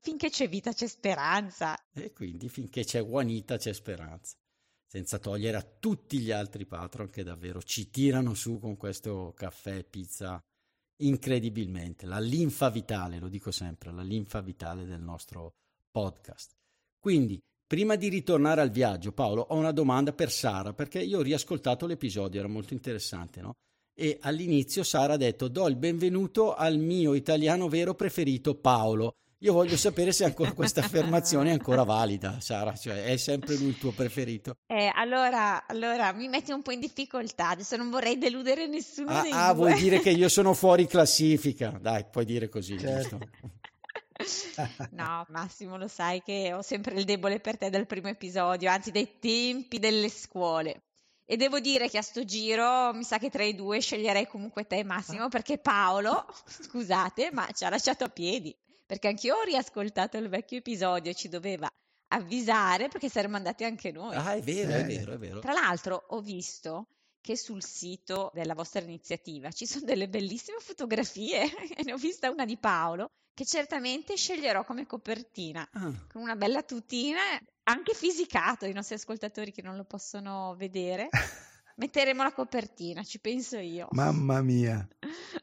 Finché 0.00 0.30
c'è 0.30 0.48
vita 0.48 0.72
c'è 0.72 0.88
speranza. 0.88 1.78
E 1.92 2.12
quindi 2.12 2.48
finché 2.48 2.82
c'è 2.82 3.04
Juanita 3.04 3.56
c'è 3.56 3.72
speranza. 3.72 4.36
Senza 4.84 5.20
togliere 5.20 5.56
a 5.56 5.62
tutti 5.62 6.18
gli 6.18 6.32
altri 6.32 6.66
patron 6.66 7.08
che 7.08 7.22
davvero 7.22 7.62
ci 7.62 7.88
tirano 7.88 8.34
su 8.34 8.58
con 8.58 8.76
questo 8.76 9.32
caffè 9.36 9.76
e 9.76 9.84
pizza 9.84 10.42
incredibilmente. 11.02 12.04
La 12.04 12.18
linfa 12.18 12.68
vitale, 12.68 13.20
lo 13.20 13.28
dico 13.28 13.52
sempre, 13.52 13.92
la 13.92 14.02
linfa 14.02 14.40
vitale 14.40 14.84
del 14.84 15.00
nostro 15.00 15.54
podcast. 15.88 16.56
Quindi 16.98 17.40
Prima 17.72 17.96
di 17.96 18.10
ritornare 18.10 18.60
al 18.60 18.68
viaggio, 18.68 19.12
Paolo, 19.12 19.46
ho 19.48 19.56
una 19.56 19.72
domanda 19.72 20.12
per 20.12 20.30
Sara, 20.30 20.74
perché 20.74 20.98
io 21.00 21.20
ho 21.20 21.22
riascoltato 21.22 21.86
l'episodio, 21.86 22.38
era 22.38 22.46
molto 22.46 22.74
interessante, 22.74 23.40
no? 23.40 23.54
E 23.98 24.18
all'inizio 24.20 24.82
Sara 24.82 25.14
ha 25.14 25.16
detto: 25.16 25.48
Do 25.48 25.66
il 25.68 25.76
benvenuto 25.76 26.54
al 26.54 26.76
mio 26.76 27.14
italiano 27.14 27.68
vero 27.68 27.94
preferito, 27.94 28.56
Paolo. 28.56 29.14
Io 29.38 29.54
voglio 29.54 29.78
sapere 29.78 30.12
se 30.12 30.24
ancora 30.24 30.52
questa 30.52 30.82
affermazione 30.84 31.48
è 31.48 31.52
ancora 31.52 31.82
valida, 31.82 32.40
Sara, 32.40 32.74
cioè 32.76 33.04
è 33.04 33.16
sempre 33.16 33.56
lui 33.56 33.68
il 33.68 33.78
tuo 33.78 33.92
preferito. 33.92 34.56
Eh, 34.66 34.92
allora, 34.94 35.66
allora, 35.66 36.12
mi 36.12 36.28
metti 36.28 36.52
un 36.52 36.60
po' 36.60 36.72
in 36.72 36.80
difficoltà, 36.80 37.48
adesso 37.48 37.76
non 37.76 37.88
vorrei 37.88 38.18
deludere 38.18 38.66
nessuno 38.66 39.12
ah, 39.12 39.22
dei 39.22 39.32
ah, 39.32 39.54
due. 39.54 39.70
vuoi 39.70 39.80
dire 39.80 40.00
che 40.00 40.10
io 40.10 40.28
sono 40.28 40.52
fuori 40.52 40.84
classifica? 40.86 41.70
Dai, 41.80 42.04
puoi 42.04 42.26
dire 42.26 42.50
così, 42.50 42.78
certo. 42.78 43.16
giusto? 43.16 43.70
No, 44.90 45.26
Massimo, 45.28 45.76
lo 45.76 45.88
sai 45.88 46.22
che 46.22 46.52
ho 46.52 46.62
sempre 46.62 46.94
il 46.94 47.04
debole 47.04 47.40
per 47.40 47.56
te 47.58 47.70
dal 47.70 47.86
primo 47.86 48.08
episodio, 48.08 48.70
anzi 48.70 48.90
dai 48.90 49.18
tempi 49.18 49.78
delle 49.78 50.08
scuole. 50.08 50.82
E 51.24 51.36
devo 51.36 51.60
dire 51.60 51.88
che 51.88 51.98
a 51.98 52.02
sto 52.02 52.24
giro 52.24 52.92
mi 52.92 53.04
sa 53.04 53.18
che 53.18 53.30
tra 53.30 53.42
i 53.42 53.54
due 53.54 53.80
sceglierei 53.80 54.26
comunque 54.26 54.66
te, 54.66 54.84
Massimo, 54.84 55.28
perché 55.28 55.58
Paolo, 55.58 56.26
scusate, 56.44 57.30
ma 57.32 57.48
ci 57.52 57.64
ha 57.64 57.70
lasciato 57.70 58.04
a 58.04 58.08
piedi. 58.08 58.54
Perché 58.84 59.08
anch'io 59.08 59.36
ho 59.36 59.42
riascoltato 59.42 60.18
il 60.18 60.28
vecchio 60.28 60.58
episodio 60.58 61.10
e 61.10 61.14
ci 61.14 61.28
doveva 61.28 61.70
avvisare 62.08 62.88
perché 62.88 63.08
saremmo 63.08 63.36
andati 63.36 63.64
anche 63.64 63.90
noi. 63.90 64.14
Ah, 64.14 64.34
è 64.34 64.42
vero, 64.42 64.72
è 64.72 64.84
vero, 64.84 65.12
è 65.14 65.18
vero. 65.18 65.40
Tra 65.40 65.52
l'altro 65.52 66.04
ho 66.08 66.20
visto 66.20 66.86
che 67.22 67.36
sul 67.36 67.62
sito 67.62 68.30
della 68.34 68.54
vostra 68.54 68.82
iniziativa 68.82 69.50
ci 69.52 69.64
sono 69.64 69.86
delle 69.86 70.08
bellissime 70.08 70.58
fotografie 70.60 71.44
e 71.74 71.82
ne 71.84 71.92
ho 71.94 71.96
vista 71.96 72.30
una 72.30 72.44
di 72.44 72.58
Paolo 72.58 73.12
che 73.32 73.46
certamente 73.46 74.14
sceglierò 74.16 74.64
come 74.64 74.86
copertina, 74.86 75.66
ah. 75.72 75.90
con 76.08 76.20
una 76.20 76.36
bella 76.36 76.62
tutina, 76.62 77.20
anche 77.62 77.94
fisicato 77.94 78.66
ai 78.66 78.74
nostri 78.74 78.96
ascoltatori 78.96 79.52
che 79.52 79.62
non 79.62 79.76
lo 79.76 79.84
possono 79.84 80.54
vedere. 80.58 81.08
Metteremo 81.76 82.22
la 82.22 82.32
copertina, 82.32 83.02
ci 83.02 83.18
penso 83.18 83.56
io. 83.56 83.88
Mamma 83.92 84.42
mia, 84.42 84.86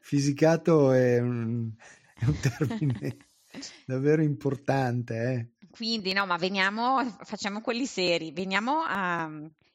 fisicato 0.00 0.92
è 0.92 1.18
un, 1.18 1.72
è 2.14 2.24
un 2.24 2.38
termine 2.38 3.16
davvero 3.84 4.22
importante. 4.22 5.50
Eh? 5.60 5.66
Quindi, 5.70 6.12
no, 6.12 6.26
ma 6.26 6.36
veniamo, 6.36 7.04
facciamo 7.24 7.60
quelli 7.60 7.86
seri, 7.86 8.30
veniamo 8.30 8.82
a, 8.86 9.28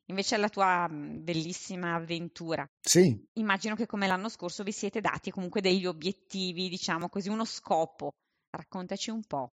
invece 0.07 0.35
alla 0.35 0.49
tua 0.49 0.87
bellissima 0.89 1.95
avventura. 1.95 2.67
Sì. 2.79 3.17
Immagino 3.33 3.75
che 3.75 3.85
come 3.85 4.07
l'anno 4.07 4.29
scorso 4.29 4.63
vi 4.63 4.71
siete 4.71 5.01
dati 5.01 5.31
comunque 5.31 5.61
degli 5.61 5.85
obiettivi, 5.85 6.69
diciamo 6.69 7.09
così, 7.09 7.29
uno 7.29 7.45
scopo. 7.45 8.11
Raccontaci 8.49 9.09
un 9.09 9.23
po'. 9.23 9.51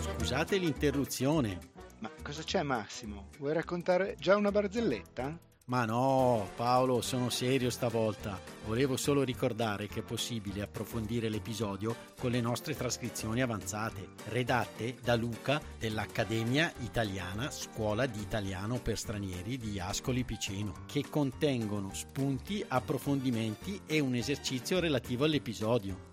Scusate 0.00 0.56
l'interruzione. 0.56 1.72
Ma 2.00 2.10
cosa 2.22 2.42
c'è 2.42 2.62
Massimo? 2.62 3.28
Vuoi 3.38 3.52
raccontare 3.52 4.16
già 4.18 4.36
una 4.36 4.50
barzelletta? 4.50 5.38
Ma 5.66 5.86
no, 5.86 6.50
Paolo, 6.56 7.00
sono 7.00 7.30
serio 7.30 7.70
stavolta. 7.70 8.38
Volevo 8.66 8.98
solo 8.98 9.22
ricordare 9.22 9.86
che 9.86 10.00
è 10.00 10.02
possibile 10.02 10.60
approfondire 10.60 11.30
l'episodio 11.30 11.96
con 12.20 12.30
le 12.30 12.42
nostre 12.42 12.76
trascrizioni 12.76 13.40
avanzate, 13.40 14.10
redatte 14.28 14.96
da 15.02 15.14
Luca 15.14 15.62
dell'Accademia 15.78 16.70
Italiana 16.80 17.50
Scuola 17.50 18.04
di 18.04 18.20
Italiano 18.20 18.78
per 18.78 18.98
Stranieri 18.98 19.56
di 19.56 19.80
Ascoli 19.80 20.22
Piceno, 20.24 20.84
che 20.84 21.08
contengono 21.08 21.94
spunti, 21.94 22.62
approfondimenti 22.68 23.80
e 23.86 24.00
un 24.00 24.14
esercizio 24.14 24.80
relativo 24.80 25.24
all'episodio. 25.24 26.12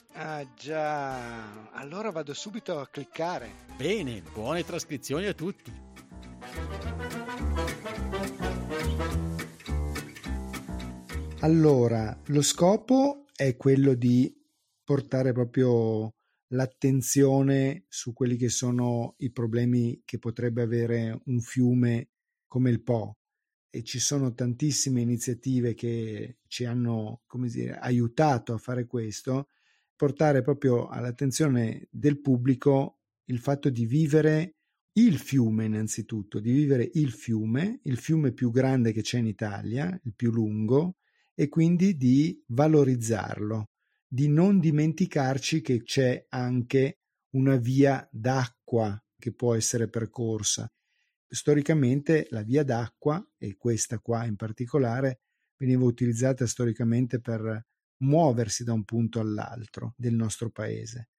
Ah 0.13 0.45
già, 0.55 1.71
allora 1.71 2.11
vado 2.11 2.33
subito 2.33 2.79
a 2.79 2.87
cliccare. 2.87 3.49
Bene, 3.77 4.21
buone 4.33 4.63
trascrizioni 4.63 5.25
a 5.25 5.33
tutti. 5.33 5.71
Allora, 11.39 12.19
lo 12.25 12.41
scopo 12.41 13.25
è 13.35 13.55
quello 13.55 13.93
di 13.93 14.31
portare 14.83 15.31
proprio 15.31 16.13
l'attenzione 16.49 17.85
su 17.87 18.13
quelli 18.13 18.35
che 18.35 18.49
sono 18.49 19.15
i 19.19 19.31
problemi 19.31 20.01
che 20.03 20.19
potrebbe 20.19 20.61
avere 20.61 21.21
un 21.25 21.39
fiume 21.39 22.09
come 22.47 22.69
il 22.69 22.83
Po 22.83 23.15
e 23.69 23.83
ci 23.83 23.99
sono 23.99 24.33
tantissime 24.33 24.99
iniziative 24.99 25.73
che 25.73 26.39
ci 26.47 26.65
hanno 26.65 27.21
come 27.25 27.47
dire, 27.47 27.77
aiutato 27.77 28.53
a 28.53 28.57
fare 28.57 28.85
questo 28.85 29.47
portare 30.01 30.41
proprio 30.41 30.87
all'attenzione 30.87 31.87
del 31.91 32.19
pubblico 32.21 33.01
il 33.25 33.37
fatto 33.37 33.69
di 33.69 33.85
vivere 33.85 34.55
il 34.93 35.19
fiume 35.19 35.65
innanzitutto, 35.65 36.39
di 36.39 36.51
vivere 36.51 36.89
il 36.93 37.11
fiume, 37.11 37.81
il 37.83 37.99
fiume 37.99 38.31
più 38.31 38.49
grande 38.49 38.93
che 38.93 39.03
c'è 39.03 39.19
in 39.19 39.27
Italia, 39.27 39.95
il 40.03 40.15
più 40.15 40.31
lungo, 40.31 40.95
e 41.35 41.49
quindi 41.49 41.97
di 41.97 42.43
valorizzarlo, 42.47 43.69
di 44.07 44.27
non 44.27 44.59
dimenticarci 44.59 45.61
che 45.61 45.83
c'è 45.83 46.25
anche 46.29 47.01
una 47.35 47.57
via 47.57 48.09
d'acqua 48.11 48.99
che 49.19 49.31
può 49.33 49.53
essere 49.53 49.87
percorsa. 49.87 50.67
Storicamente 51.27 52.25
la 52.31 52.41
via 52.41 52.63
d'acqua, 52.63 53.23
e 53.37 53.55
questa 53.55 53.99
qua 53.99 54.25
in 54.25 54.35
particolare, 54.35 55.19
veniva 55.57 55.83
utilizzata 55.83 56.47
storicamente 56.47 57.19
per 57.19 57.67
muoversi 58.01 58.63
da 58.63 58.73
un 58.73 58.83
punto 58.83 59.19
all'altro 59.19 59.93
del 59.97 60.13
nostro 60.13 60.49
paese. 60.49 61.09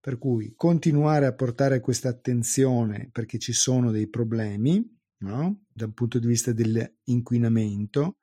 Per 0.00 0.18
cui 0.18 0.54
continuare 0.56 1.26
a 1.26 1.34
portare 1.34 1.80
questa 1.80 2.08
attenzione 2.08 3.08
perché 3.12 3.38
ci 3.38 3.52
sono 3.52 3.90
dei 3.90 4.08
problemi 4.08 4.84
no? 5.18 5.64
dal 5.72 5.92
punto 5.92 6.18
di 6.18 6.26
vista 6.26 6.52
dell'inquinamento 6.52 8.18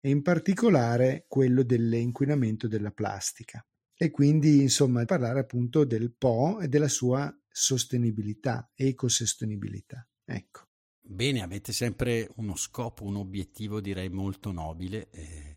e 0.00 0.10
in 0.10 0.22
particolare 0.22 1.24
quello 1.28 1.62
dell'inquinamento 1.62 2.68
della 2.68 2.92
plastica. 2.92 3.66
E 3.96 4.10
quindi 4.10 4.62
insomma 4.62 5.04
parlare 5.04 5.40
appunto 5.40 5.84
del 5.84 6.12
Po 6.12 6.60
e 6.60 6.68
della 6.68 6.88
sua 6.88 7.36
sostenibilità, 7.48 8.70
ecosostenibilità. 8.74 10.06
Ecco. 10.24 10.68
Bene, 11.00 11.42
avete 11.42 11.72
sempre 11.72 12.28
uno 12.36 12.56
scopo, 12.56 13.04
un 13.04 13.16
obiettivo 13.16 13.80
direi 13.80 14.08
molto 14.08 14.52
nobile. 14.52 15.10
Eh 15.10 15.53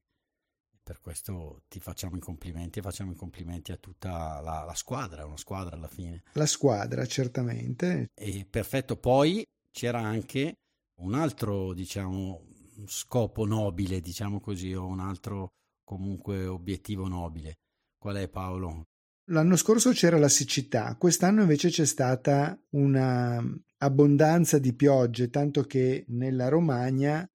per 0.88 1.02
questo 1.02 1.64
ti 1.68 1.82
facciamo 1.82 2.16
i 2.16 2.22
complimenti 2.22 2.80
e 2.80 2.82
facciamo 2.82 3.12
i 3.12 3.16
complimenti 3.16 3.74
a 3.74 3.76
tutta 3.76 4.40
la, 4.40 4.64
la 4.64 4.74
squadra, 4.74 5.24
è 5.24 5.26
una 5.26 5.36
squadra 5.36 5.76
alla 5.76 5.90
fine. 5.90 6.24
La 6.32 6.46
squadra, 6.46 7.06
certamente. 7.06 8.12
E 8.14 8.48
perfetto, 8.50 8.96
poi 8.96 9.46
c'era 9.70 10.00
anche 10.00 10.54
un 11.02 11.14
altro, 11.14 11.74
diciamo, 11.74 12.46
scopo 12.86 13.46
nobile, 13.46 14.00
diciamo 14.00 14.40
così, 14.40 14.74
o 14.74 14.86
un 14.86 15.02
altro 15.02 15.50
comunque 15.84 16.48
obiettivo 16.48 17.10
nobile. 17.10 17.56
Qual 17.98 18.16
è 18.16 18.30
Paolo? 18.30 18.86
L'anno 19.30 19.58
scorso 19.58 19.92
c'era 19.92 20.18
la 20.18 20.30
siccità, 20.30 20.96
quest'anno 20.96 21.42
invece 21.42 21.68
c'è 21.68 21.86
stata 21.86 22.58
una 22.70 23.44
abbondanza 23.80 24.58
di 24.58 24.74
piogge, 24.74 25.30
tanto 25.30 25.64
che 25.64 26.06
nella 26.08 26.48
Romagna 26.48 27.30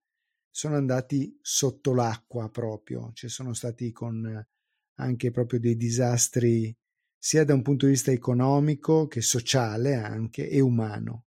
sono 0.55 0.75
andati 0.75 1.35
sotto 1.41 1.95
l'acqua 1.95 2.47
proprio, 2.49 3.09
ci 3.13 3.27
sono 3.27 3.53
stati 3.53 3.91
con 3.91 4.45
anche 4.97 5.31
proprio 5.31 5.59
dei 5.59 5.75
disastri 5.75 6.71
sia 7.17 7.43
da 7.43 7.55
un 7.55 7.63
punto 7.63 7.87
di 7.87 7.93
vista 7.93 8.11
economico 8.11 9.07
che 9.07 9.21
sociale 9.21 9.95
anche 9.95 10.47
e 10.47 10.59
umano. 10.59 11.25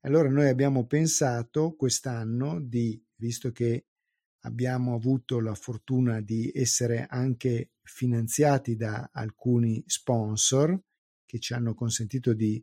Allora 0.00 0.28
noi 0.28 0.48
abbiamo 0.48 0.84
pensato 0.84 1.76
quest'anno 1.76 2.60
di, 2.60 3.02
visto 3.16 3.52
che 3.52 3.86
abbiamo 4.40 4.94
avuto 4.94 5.40
la 5.40 5.54
fortuna 5.54 6.20
di 6.20 6.50
essere 6.54 7.06
anche 7.08 7.70
finanziati 7.82 8.76
da 8.76 9.08
alcuni 9.10 9.82
sponsor 9.86 10.78
che 11.24 11.38
ci 11.38 11.54
hanno 11.54 11.72
consentito 11.72 12.34
di, 12.34 12.62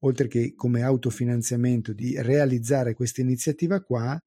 oltre 0.00 0.26
che 0.26 0.54
come 0.54 0.82
autofinanziamento, 0.82 1.92
di 1.92 2.20
realizzare 2.20 2.94
questa 2.94 3.20
iniziativa 3.20 3.80
qua, 3.82 4.20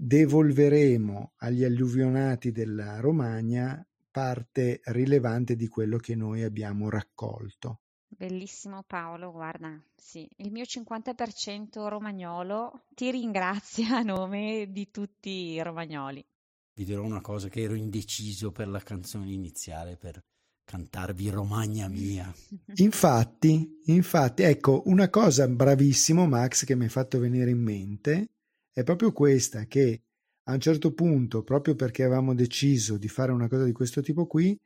devolveremo 0.00 1.32
agli 1.38 1.64
alluvionati 1.64 2.52
della 2.52 3.00
Romagna 3.00 3.84
parte 4.12 4.80
rilevante 4.84 5.56
di 5.56 5.66
quello 5.66 5.96
che 5.98 6.14
noi 6.14 6.44
abbiamo 6.44 6.88
raccolto. 6.88 7.80
Bellissimo 8.06 8.84
Paolo, 8.86 9.32
guarda, 9.32 9.76
sì, 9.96 10.28
il 10.36 10.52
mio 10.52 10.62
50% 10.62 11.88
romagnolo 11.88 12.84
ti 12.94 13.10
ringrazia 13.10 13.96
a 13.96 14.02
nome 14.02 14.68
di 14.70 14.88
tutti 14.92 15.30
i 15.30 15.62
romagnoli. 15.62 16.24
Vi 16.74 16.84
dirò 16.84 17.02
una 17.02 17.20
cosa 17.20 17.48
che 17.48 17.62
ero 17.62 17.74
indeciso 17.74 18.52
per 18.52 18.68
la 18.68 18.80
canzone 18.80 19.32
iniziale 19.32 19.96
per 19.96 20.22
cantarvi 20.64 21.28
Romagna 21.28 21.88
mia. 21.88 22.32
Infatti, 22.76 23.80
infatti, 23.86 24.42
ecco, 24.42 24.82
una 24.86 25.10
cosa 25.10 25.48
bravissimo 25.48 26.26
Max 26.26 26.64
che 26.64 26.76
mi 26.76 26.84
hai 26.84 26.90
fatto 26.90 27.18
venire 27.18 27.50
in 27.50 27.60
mente 27.60 28.28
è 28.78 28.84
proprio 28.84 29.12
questa 29.12 29.64
che 29.64 30.02
a 30.44 30.52
un 30.52 30.60
certo 30.60 30.94
punto, 30.94 31.42
proprio 31.42 31.74
perché 31.74 32.04
avevamo 32.04 32.32
deciso 32.32 32.96
di 32.96 33.08
fare 33.08 33.32
una 33.32 33.48
cosa 33.48 33.64
di 33.64 33.72
questo 33.72 34.00
tipo 34.02 34.26
qui, 34.28 34.56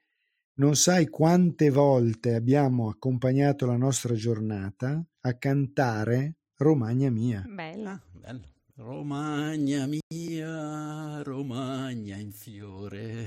non 0.59 0.76
sai 0.76 1.09
quante 1.09 1.71
volte 1.71 2.35
abbiamo 2.35 2.90
accompagnato 2.90 3.64
la 3.64 3.78
nostra 3.78 4.12
giornata 4.14 5.02
a 5.21 5.38
cantare 5.38 6.37
Romagna 6.57 7.09
mia. 7.09 7.42
Bella. 7.49 7.99
Bello. 8.12 8.50
Romagna 8.75 9.87
mia, 9.87 11.23
Romagna 11.23 12.16
in 12.16 12.33
fiore. 12.33 13.26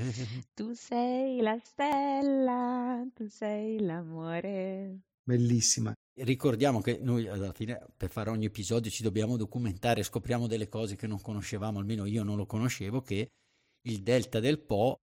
Tu 0.53 0.73
sei 0.73 1.41
la 1.41 1.57
stella, 1.63 3.03
tu 3.11 3.27
sei 3.27 3.79
l'amore. 3.79 4.99
Bellissima. 5.23 5.93
Ricordiamo 6.17 6.79
che 6.79 6.97
noi 7.01 7.27
alla 7.27 7.51
fine 7.51 7.85
per 7.95 8.09
fare 8.09 8.29
ogni 8.29 8.45
episodio 8.45 8.89
ci 8.89 9.03
dobbiamo 9.03 9.35
documentare, 9.35 10.01
scopriamo 10.01 10.47
delle 10.47 10.69
cose 10.69 10.95
che 10.95 11.07
non 11.07 11.19
conoscevamo, 11.19 11.79
almeno 11.79 12.05
io 12.05 12.23
non 12.23 12.37
lo 12.37 12.45
conoscevo, 12.45 13.01
che 13.01 13.31
il 13.81 14.01
delta 14.01 14.39
del 14.39 14.59
Po 14.59 15.01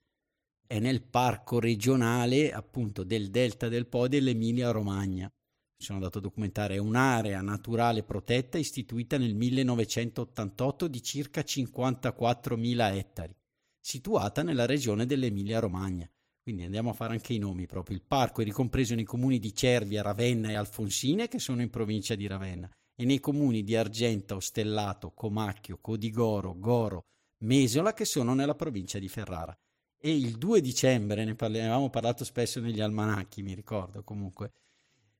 è 0.66 0.78
nel 0.78 1.02
parco 1.02 1.60
regionale 1.60 2.50
appunto 2.50 3.04
del 3.04 3.28
delta 3.28 3.68
del 3.68 3.88
Po 3.88 4.08
dell'Emilia 4.08 4.70
Romagna. 4.70 5.30
Sono 5.76 5.98
andato 5.98 6.16
a 6.16 6.22
documentare, 6.22 6.78
un'area 6.78 7.42
naturale 7.42 8.04
protetta 8.04 8.56
istituita 8.56 9.18
nel 9.18 9.34
1988 9.34 10.88
di 10.88 11.02
circa 11.02 11.42
54.000 11.42 12.96
ettari, 12.96 13.36
situata 13.78 14.42
nella 14.42 14.64
regione 14.64 15.04
dell'Emilia 15.04 15.58
Romagna. 15.58 16.08
Quindi 16.42 16.64
andiamo 16.64 16.90
a 16.90 16.94
fare 16.94 17.12
anche 17.12 17.32
i 17.32 17.38
nomi 17.38 17.66
proprio. 17.66 17.96
Il 17.96 18.02
parco 18.06 18.40
è 18.40 18.44
ricompreso 18.44 18.94
nei 18.94 19.04
comuni 19.04 19.38
di 19.38 19.54
Cervia, 19.54 20.02
Ravenna 20.02 20.50
e 20.50 20.54
Alfonsine, 20.54 21.28
che 21.28 21.38
sono 21.38 21.62
in 21.62 21.70
provincia 21.70 22.14
di 22.14 22.26
Ravenna, 22.26 22.68
e 22.96 23.04
nei 23.04 23.20
comuni 23.20 23.62
di 23.62 23.76
Argenta, 23.76 24.34
Ostellato, 24.34 25.12
Comacchio, 25.12 25.78
Codigoro, 25.80 26.58
Goro, 26.58 27.04
Mesola, 27.44 27.92
che 27.92 28.04
sono 28.04 28.34
nella 28.34 28.54
provincia 28.54 28.98
di 28.98 29.08
Ferrara 29.08 29.56
e 30.04 30.16
il 30.16 30.36
2 30.36 30.60
dicembre, 30.60 31.24
ne 31.24 31.36
avevamo 31.38 31.88
parlato 31.88 32.24
spesso 32.24 32.58
negli 32.58 32.80
almanacchi, 32.80 33.40
mi 33.40 33.54
ricordo 33.54 34.02
comunque, 34.02 34.50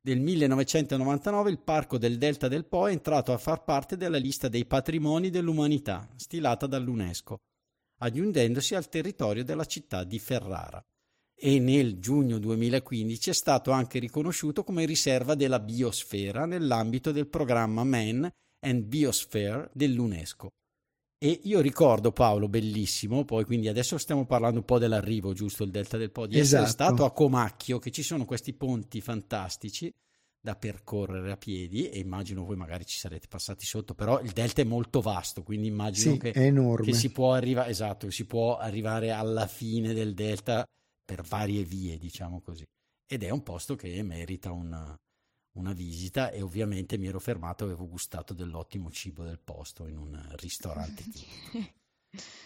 del 0.01 0.19
1999 0.19 1.51
il 1.51 1.61
Parco 1.61 1.99
del 1.99 2.19
Delta 2.19 2.49
del 2.49 2.67
Po 2.67 2.89
è 2.89 2.91
entrato 2.91 3.33
a 3.33 3.39
far 3.39 3.63
parte 3.63 3.97
della 3.97 4.17
lista 4.17 4.49
dei 4.49 4.67
patrimoni 4.67 5.31
dell'umanità, 5.31 6.09
stilata 6.17 6.67
dall'UNESCO, 6.67 7.39
aggiungendosi 7.99 8.75
al 8.75 8.89
territorio 8.89 9.45
della 9.45 9.67
città 9.67 10.03
di 10.03 10.19
Ferrara. 10.19 10.85
E 11.45 11.59
nel 11.59 11.99
giugno 11.99 12.39
2015 12.39 13.31
è 13.31 13.33
stato 13.33 13.73
anche 13.73 13.99
riconosciuto 13.99 14.63
come 14.63 14.85
riserva 14.85 15.35
della 15.35 15.59
biosfera 15.59 16.47
nell'ambito 16.47 17.11
del 17.11 17.27
programma 17.27 17.83
Man 17.83 18.33
and 18.61 18.85
Biosphere 18.85 19.69
dell'UNESCO. 19.73 20.51
E 21.19 21.41
io 21.43 21.61
ricordo 21.61 22.13
Paolo, 22.13 22.49
bellissimo, 22.49 23.25
poi 23.25 23.45
quindi 23.45 23.67
adesso 23.67 23.99
stiamo 23.99 24.25
parlando 24.25 24.61
un 24.61 24.65
po' 24.65 24.79
dell'arrivo, 24.79 25.33
giusto, 25.33 25.65
il 25.65 25.73
Delta 25.73 25.97
del 25.97 26.13
Po, 26.13 26.27
di 26.27 26.39
esatto. 26.39 26.63
essere 26.63 26.71
stato 26.71 27.05
a 27.05 27.11
Comacchio, 27.11 27.81
che 27.81 27.91
ci 27.91 28.05
sono 28.05 28.25
questi 28.25 28.53
ponti 28.53 29.01
fantastici 29.01 29.93
da 30.41 30.55
percorrere 30.55 31.33
a 31.33 31.37
piedi 31.37 31.89
e 31.89 31.99
immagino 31.99 32.45
voi 32.45 32.57
magari 32.57 32.87
ci 32.87 32.99
sarete 32.99 33.27
passati 33.27 33.67
sotto, 33.67 33.95
però 33.95 34.21
il 34.21 34.31
delta 34.31 34.63
è 34.63 34.65
molto 34.65 35.01
vasto, 35.01 35.43
quindi 35.43 35.67
immagino 35.67 36.13
sì, 36.13 36.19
che, 36.19 36.31
che, 36.31 36.93
si 36.93 37.11
può 37.11 37.33
arrivare, 37.33 37.71
esatto, 37.71 38.11
si 38.11 38.27
può 38.27 38.59
arrivare 38.59 39.11
alla 39.11 39.49
fine 39.49 39.93
del 39.93 40.15
delta 40.15 40.65
per 41.13 41.23
varie 41.23 41.63
vie, 41.63 41.99
diciamo 41.99 42.41
così. 42.41 42.65
Ed 43.07 43.23
è 43.23 43.29
un 43.29 43.43
posto 43.43 43.77
che 43.77 44.03
merita 44.03 44.51
una, 44.51 44.99
una 45.59 45.73
visita 45.75 46.31
e 46.31 46.41
ovviamente 46.41 46.97
mi 46.97 47.09
ero 47.09 47.21
fermato 47.21 47.65
e 47.65 47.67
avevo 47.69 47.87
gustato 47.87 48.33
dell'ottimo 48.33 48.91
cibo 48.91 49.23
del 49.23 49.39
posto 49.39 49.87
in 49.87 49.99
un 49.99 50.19
ristorante 50.37 51.05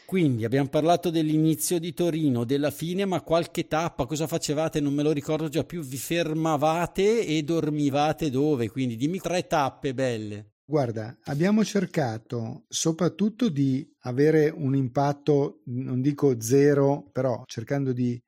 Quindi 0.05 0.45
abbiamo 0.45 0.69
parlato 0.69 1.11
dell'inizio 1.11 1.79
di 1.79 1.93
Torino, 1.93 2.45
della 2.45 2.71
fine, 2.71 3.05
ma 3.05 3.21
qualche 3.21 3.69
tappa, 3.69 4.07
cosa 4.07 4.27
facevate? 4.27 4.81
Non 4.81 4.95
me 4.95 5.03
lo 5.03 5.11
ricordo 5.11 5.49
già 5.49 5.65
più, 5.65 5.83
vi 5.83 5.97
fermavate 5.97 7.25
e 7.25 7.43
dormivate 7.43 8.31
dove? 8.31 8.69
Quindi 8.69 8.97
dimmi 8.97 9.19
tre 9.19 9.47
tappe 9.47 9.95
belle. 9.95 10.55
Guarda, 10.65 11.17
abbiamo 11.25 11.65
cercato 11.65 12.65
soprattutto 12.69 13.49
di 13.49 13.89
avere 14.01 14.49
un 14.51 14.75
impatto, 14.75 15.63
non 15.67 16.01
dico 16.01 16.41
zero, 16.41 17.09
però 17.13 17.45
cercando 17.47 17.93
di 17.93 18.21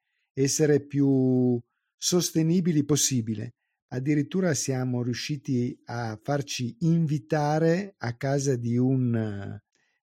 essere 0.42 0.80
più 0.80 1.60
sostenibili 1.96 2.84
possibile. 2.84 3.54
Addirittura 3.88 4.54
siamo 4.54 5.02
riusciti 5.02 5.76
a 5.86 6.18
farci 6.22 6.76
invitare 6.80 7.94
a 7.98 8.16
casa 8.16 8.54
di 8.56 8.76
un, 8.76 9.10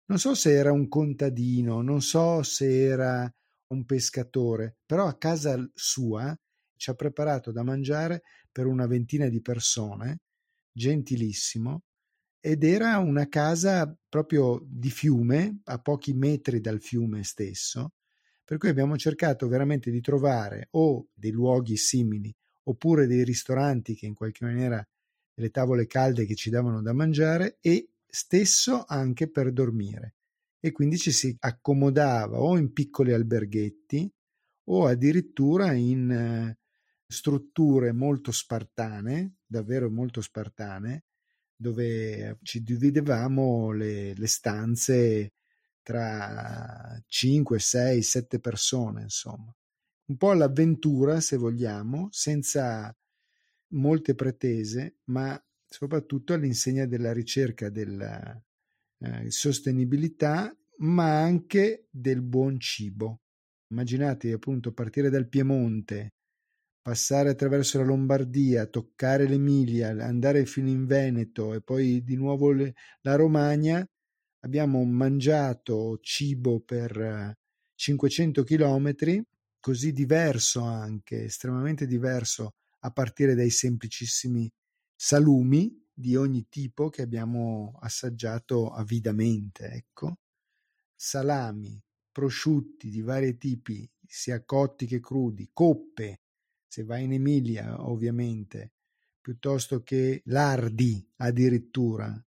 non 0.06 0.18
so 0.18 0.34
se 0.34 0.52
era 0.52 0.72
un 0.72 0.88
contadino, 0.88 1.82
non 1.82 2.00
so 2.00 2.42
se 2.42 2.82
era 2.82 3.30
un 3.68 3.84
pescatore, 3.84 4.78
però 4.86 5.06
a 5.06 5.16
casa 5.16 5.56
sua 5.74 6.36
ci 6.76 6.90
ha 6.90 6.94
preparato 6.94 7.52
da 7.52 7.62
mangiare 7.62 8.22
per 8.50 8.66
una 8.66 8.86
ventina 8.86 9.28
di 9.28 9.40
persone, 9.40 10.20
gentilissimo, 10.72 11.82
ed 12.40 12.64
era 12.64 12.98
una 12.98 13.28
casa 13.28 13.96
proprio 14.08 14.62
di 14.66 14.90
fiume, 14.90 15.60
a 15.64 15.78
pochi 15.78 16.12
metri 16.12 16.60
dal 16.60 16.80
fiume 16.80 17.22
stesso, 17.22 17.92
per 18.44 18.58
cui 18.58 18.68
abbiamo 18.68 18.96
cercato 18.96 19.48
veramente 19.48 19.90
di 19.90 20.00
trovare 20.00 20.68
o 20.72 21.08
dei 21.14 21.30
luoghi 21.30 21.76
simili 21.76 22.34
oppure 22.64 23.06
dei 23.06 23.24
ristoranti 23.24 23.94
che 23.94 24.06
in 24.06 24.14
qualche 24.14 24.44
maniera 24.44 24.86
delle 25.34 25.50
tavole 25.50 25.86
calde 25.86 26.26
che 26.26 26.34
ci 26.34 26.50
davano 26.50 26.82
da 26.82 26.92
mangiare 26.92 27.58
e 27.60 27.88
stesso 28.06 28.84
anche 28.86 29.28
per 29.30 29.52
dormire. 29.52 30.14
E 30.60 30.72
quindi 30.72 30.96
ci 30.96 31.10
si 31.10 31.34
accomodava 31.40 32.40
o 32.40 32.56
in 32.56 32.72
piccoli 32.72 33.12
alberghetti 33.12 34.10
o 34.68 34.86
addirittura 34.86 35.72
in 35.72 36.10
eh, 36.10 36.58
strutture 37.06 37.92
molto 37.92 38.32
spartane, 38.32 39.36
davvero 39.44 39.90
molto 39.90 40.20
spartane, 40.20 41.04
dove 41.56 42.38
ci 42.42 42.62
dividevamo 42.62 43.72
le, 43.72 44.14
le 44.14 44.26
stanze 44.26 45.32
tra 45.84 47.00
5, 47.06 47.58
6, 47.60 48.02
7 48.02 48.40
persone, 48.40 49.02
insomma 49.02 49.54
un 50.06 50.16
po' 50.16 50.30
all'avventura, 50.30 51.20
se 51.20 51.36
vogliamo, 51.36 52.08
senza 52.10 52.94
molte 53.68 54.14
pretese, 54.14 54.96
ma 55.04 55.40
soprattutto 55.66 56.34
all'insegna 56.34 56.86
della 56.86 57.12
ricerca 57.12 57.70
della 57.70 58.40
eh, 58.98 59.30
sostenibilità, 59.30 60.54
ma 60.78 61.20
anche 61.22 61.86
del 61.90 62.22
buon 62.22 62.58
cibo. 62.60 63.22
Immaginate 63.68 64.32
appunto 64.32 64.72
partire 64.72 65.08
dal 65.08 65.28
Piemonte, 65.28 66.14
passare 66.82 67.30
attraverso 67.30 67.78
la 67.78 67.84
Lombardia, 67.84 68.66
toccare 68.66 69.26
l'Emilia, 69.26 69.88
andare 70.04 70.44
fino 70.46 70.68
in 70.68 70.86
Veneto 70.86 71.54
e 71.54 71.62
poi 71.62 72.04
di 72.04 72.16
nuovo 72.16 72.52
le, 72.52 72.74
la 73.02 73.16
Romagna. 73.16 73.86
Abbiamo 74.44 74.84
mangiato 74.84 75.98
cibo 76.02 76.60
per 76.60 77.32
500 77.74 78.44
chilometri 78.44 79.24
così 79.58 79.90
diverso 79.92 80.60
anche, 80.60 81.24
estremamente 81.24 81.86
diverso 81.86 82.52
a 82.80 82.90
partire 82.90 83.34
dai 83.34 83.48
semplicissimi 83.48 84.50
salumi 84.94 85.82
di 85.90 86.14
ogni 86.16 86.46
tipo 86.50 86.90
che 86.90 87.00
abbiamo 87.00 87.78
assaggiato 87.80 88.70
avidamente, 88.70 89.70
ecco. 89.70 90.18
Salami, 90.94 91.82
prosciutti 92.12 92.90
di 92.90 93.00
vari 93.00 93.38
tipi, 93.38 93.90
sia 94.06 94.44
cotti 94.44 94.84
che 94.84 95.00
crudi, 95.00 95.48
coppe, 95.54 96.20
se 96.66 96.84
vai 96.84 97.04
in 97.04 97.14
Emilia 97.14 97.82
ovviamente, 97.88 98.72
piuttosto 99.22 99.82
che 99.82 100.20
lardi 100.26 101.02
addirittura. 101.16 102.22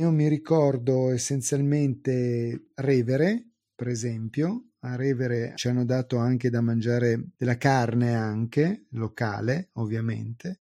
Io 0.00 0.10
mi 0.10 0.28
ricordo 0.28 1.10
essenzialmente 1.10 2.68
Revere, 2.76 3.50
per 3.74 3.88
esempio, 3.88 4.70
a 4.78 4.96
Revere 4.96 5.52
ci 5.56 5.68
hanno 5.68 5.84
dato 5.84 6.16
anche 6.16 6.48
da 6.48 6.62
mangiare 6.62 7.32
della 7.36 7.58
carne 7.58 8.14
anche, 8.14 8.86
locale 8.92 9.68
ovviamente, 9.74 10.62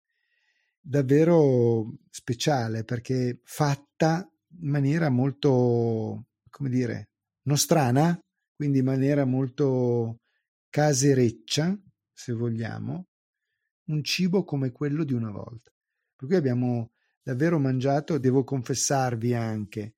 davvero 0.81 1.99
speciale 2.09 2.83
perché 2.83 3.41
fatta 3.43 4.27
in 4.59 4.69
maniera 4.69 5.09
molto, 5.09 6.29
come 6.49 6.69
dire, 6.69 7.09
nostrana, 7.43 8.19
quindi 8.55 8.79
in 8.79 8.85
maniera 8.85 9.23
molto 9.23 10.21
casereccia, 10.67 11.79
se 12.11 12.33
vogliamo, 12.33 13.05
un 13.89 14.03
cibo 14.03 14.43
come 14.43 14.71
quello 14.71 15.03
di 15.03 15.13
una 15.13 15.29
volta. 15.29 15.71
Per 16.15 16.25
cui 16.25 16.35
abbiamo 16.35 16.93
davvero 17.27 17.59
mangiato, 17.59 18.17
devo 18.17 18.45
confessarvi 18.45 19.33
anche 19.33 19.95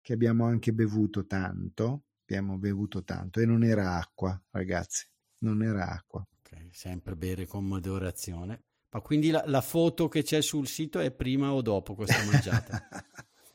che 0.00 0.14
abbiamo 0.14 0.46
anche 0.46 0.72
bevuto 0.72 1.26
tanto, 1.26 2.04
abbiamo 2.22 2.56
bevuto 2.56 3.04
tanto 3.04 3.38
e 3.38 3.44
non 3.44 3.62
era 3.64 3.96
acqua, 3.96 4.42
ragazzi, 4.52 5.06
non 5.40 5.62
era 5.62 5.90
acqua. 5.90 6.26
Okay, 6.38 6.70
sempre 6.72 7.16
bere 7.16 7.46
con 7.46 7.66
moderazione. 7.66 8.62
Ma 8.92 9.02
quindi 9.02 9.28
la, 9.28 9.42
la, 9.46 9.60
foto 9.60 10.08
che 10.08 10.22
c'è 10.22 10.40
sul 10.40 10.66
sito 10.66 11.00
è 11.00 11.10
prima 11.10 11.52
o 11.52 11.60
dopo 11.60 11.94
questa 11.94 12.24
mangiata? 12.24 12.88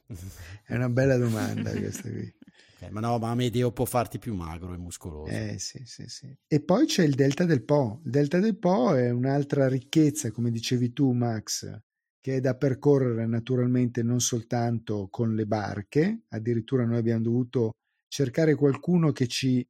è 0.63 0.75
una 0.75 0.89
bella 0.89 1.17
domanda 1.17 1.71
questa 1.71 2.07
qui. 2.07 2.31
Okay, 2.75 2.91
ma 2.91 2.99
no, 2.99 3.17
ma 3.17 3.31
Amedeo 3.31 3.71
può 3.71 3.85
farti 3.85 4.19
più 4.19 4.35
magro 4.35 4.71
e 4.71 4.77
muscoloso. 4.77 5.31
Eh 5.31 5.57
sì, 5.57 5.81
sì, 5.85 6.07
sì. 6.07 6.31
E 6.45 6.61
poi 6.61 6.85
c'è 6.85 7.03
il 7.03 7.15
Delta 7.15 7.43
del 7.45 7.63
Po. 7.63 8.01
Il 8.05 8.11
Delta 8.11 8.37
del 8.37 8.55
Po 8.55 8.93
è 8.93 9.09
un'altra 9.09 9.67
ricchezza, 9.67 10.29
come 10.29 10.51
dicevi 10.51 10.93
tu, 10.93 11.11
Max, 11.11 11.83
che 12.25 12.37
è 12.37 12.39
da 12.39 12.55
percorrere 12.55 13.27
naturalmente 13.27 14.01
non 14.01 14.19
soltanto 14.19 15.09
con 15.11 15.35
le 15.35 15.45
barche, 15.45 16.23
addirittura 16.29 16.83
noi 16.83 16.97
abbiamo 16.97 17.21
dovuto 17.21 17.73
cercare 18.07 18.55
qualcuno 18.55 19.11
che 19.11 19.27
ci 19.27 19.63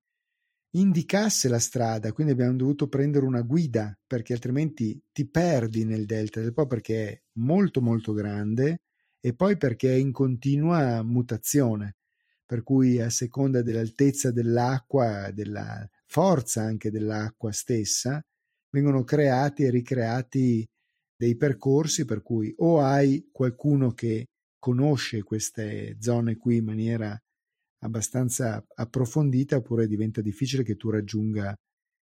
indicasse 0.75 1.49
la 1.49 1.59
strada, 1.59 2.13
quindi 2.13 2.31
abbiamo 2.31 2.55
dovuto 2.55 2.87
prendere 2.87 3.25
una 3.25 3.41
guida 3.41 3.93
perché 4.07 4.31
altrimenti 4.31 4.97
ti 5.11 5.27
perdi 5.27 5.83
nel 5.83 6.05
delta 6.05 6.39
del 6.39 6.53
Po 6.53 6.65
perché 6.65 7.09
è 7.09 7.21
molto 7.39 7.81
molto 7.81 8.13
grande 8.13 8.83
e 9.19 9.33
poi 9.33 9.57
perché 9.57 9.91
è 9.91 9.97
in 9.97 10.13
continua 10.13 11.03
mutazione, 11.03 11.97
per 12.45 12.63
cui 12.63 13.01
a 13.01 13.09
seconda 13.09 13.63
dell'altezza 13.63 14.31
dell'acqua, 14.31 15.29
della 15.31 15.85
forza 16.05 16.61
anche 16.61 16.89
dell'acqua 16.89 17.51
stessa, 17.51 18.25
vengono 18.69 19.03
creati 19.03 19.63
e 19.63 19.69
ricreati 19.69 20.65
dei 21.15 21.35
percorsi 21.35 22.05
per 22.05 22.21
cui 22.21 22.53
o 22.57 22.81
hai 22.81 23.29
qualcuno 23.31 23.91
che 23.91 24.25
conosce 24.59 25.23
queste 25.23 25.97
zone 25.99 26.37
qui 26.37 26.57
in 26.57 26.65
maniera 26.65 27.17
abbastanza 27.79 28.63
approfondita 28.75 29.57
oppure 29.57 29.87
diventa 29.87 30.21
difficile 30.21 30.63
che 30.63 30.75
tu 30.75 30.89
raggiunga 30.89 31.55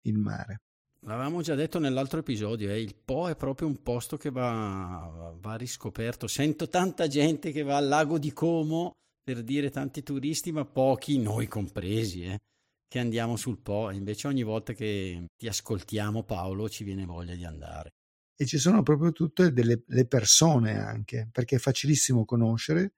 il 0.06 0.18
mare. 0.18 0.58
L'avevamo 1.06 1.42
già 1.42 1.56
detto 1.56 1.80
nell'altro 1.80 2.20
episodio, 2.20 2.70
eh, 2.70 2.80
il 2.80 2.96
Po 2.96 3.28
è 3.28 3.36
proprio 3.36 3.68
un 3.68 3.82
posto 3.82 4.16
che 4.16 4.30
va, 4.30 5.36
va, 5.38 5.56
riscoperto. 5.56 6.28
Sento 6.28 6.70
tanta 6.70 7.08
gente 7.08 7.52
che 7.52 7.62
va 7.62 7.76
al 7.76 7.88
lago 7.88 8.18
di 8.18 8.32
Como, 8.32 8.92
per 9.22 9.44
dire 9.44 9.70
tanti 9.70 10.02
turisti, 10.02 10.54
ma 10.54 10.63
pochi, 10.63 11.20
noi 11.20 11.48
compresi, 11.48 12.24
eh, 12.24 12.39
che 12.88 13.00
andiamo 13.00 13.36
sul 13.36 13.58
Po. 13.58 13.89
Invece 13.89 14.28
ogni 14.28 14.44
volta 14.44 14.72
che 14.72 15.26
ti 15.36 15.48
ascoltiamo 15.48 16.24
Paolo 16.24 16.70
ci 16.70 16.86
viene 16.86 17.06
voglia 17.06 17.36
di 17.36 17.44
andare. 17.44 17.92
E 18.36 18.46
ci 18.46 18.58
sono 18.58 18.84
proprio 18.84 19.12
tutte 19.12 19.54
delle 19.54 19.78
persone 20.08 20.80
anche, 20.80 21.30
perché 21.32 21.58
è 21.58 21.60
facilissimo 21.60 22.26
conoscere. 22.26 22.93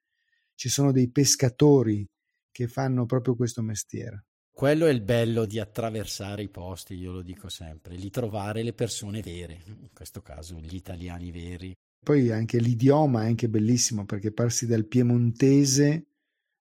Ci 0.55 0.69
sono 0.69 0.91
dei 0.91 1.11
pescatori 1.11 2.07
che 2.51 2.67
fanno 2.67 3.05
proprio 3.05 3.35
questo 3.35 3.61
mestiere. 3.61 4.25
Quello 4.49 4.85
è 4.85 4.91
il 4.91 5.01
bello 5.01 5.43
di 5.43 5.59
attraversare 5.59 6.43
i 6.43 6.49
posti, 6.49 6.95
io 6.95 7.11
lo 7.11 7.21
dico 7.21 7.49
sempre, 7.49 7.97
di 7.97 8.09
trovare 8.09 8.63
le 8.63 8.71
persone 8.71 9.21
vere, 9.21 9.61
in 9.65 9.89
questo 9.93 10.21
caso 10.21 10.57
gli 10.61 10.75
italiani 10.75 11.29
veri. 11.29 11.73
Poi 12.01 12.31
anche 12.31 12.59
l'idioma 12.59 13.23
è 13.23 13.25
anche 13.25 13.49
bellissimo 13.49 14.05
perché 14.05 14.31
passi 14.31 14.65
dal 14.65 14.85
piemontese 14.85 16.05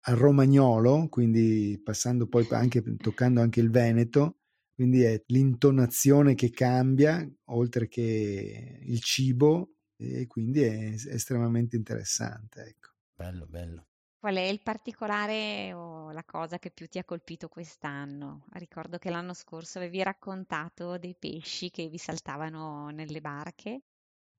al 0.05 0.15
romagnolo, 0.15 1.09
quindi 1.09 1.77
passando 1.83 2.27
poi 2.27 2.47
anche, 2.51 2.81
toccando 2.95 3.41
anche 3.41 3.59
il 3.59 3.69
veneto, 3.69 4.42
quindi 4.83 5.03
è 5.03 5.23
l'intonazione 5.27 6.35
che 6.35 6.49
cambia, 6.49 7.25
oltre 7.45 7.87
che 7.87 8.79
il 8.81 8.99
cibo, 8.99 9.75
e 9.95 10.27
quindi 10.27 10.61
è 10.61 10.93
estremamente 11.07 11.77
interessante. 11.77 12.63
Ecco. 12.63 12.89
Bello, 13.15 13.45
bello. 13.47 13.87
Qual 14.19 14.35
è 14.35 14.41
il 14.41 14.61
particolare 14.61 15.71
o 15.71 16.11
la 16.11 16.25
cosa 16.25 16.59
che 16.59 16.69
più 16.71 16.87
ti 16.87 16.97
ha 16.97 17.05
colpito 17.05 17.47
quest'anno? 17.47 18.45
Ricordo 18.51 18.97
che 18.97 19.09
l'anno 19.09 19.33
scorso 19.33 19.77
avevi 19.77 20.03
raccontato 20.03 20.97
dei 20.97 21.15
pesci 21.17 21.71
che 21.71 21.87
vi 21.87 21.97
saltavano 21.97 22.89
nelle 22.89 23.21
barche. 23.21 23.83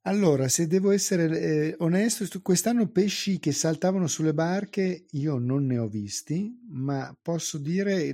Allora, 0.02 0.48
se 0.48 0.66
devo 0.66 0.90
essere 0.90 1.40
eh, 1.40 1.74
onesto, 1.78 2.26
quest'anno 2.42 2.90
pesci 2.90 3.38
che 3.38 3.52
saltavano 3.52 4.06
sulle 4.06 4.34
barche 4.34 5.06
io 5.12 5.38
non 5.38 5.64
ne 5.64 5.78
ho 5.78 5.88
visti, 5.88 6.54
ma 6.68 7.16
posso 7.22 7.56
dire 7.56 8.12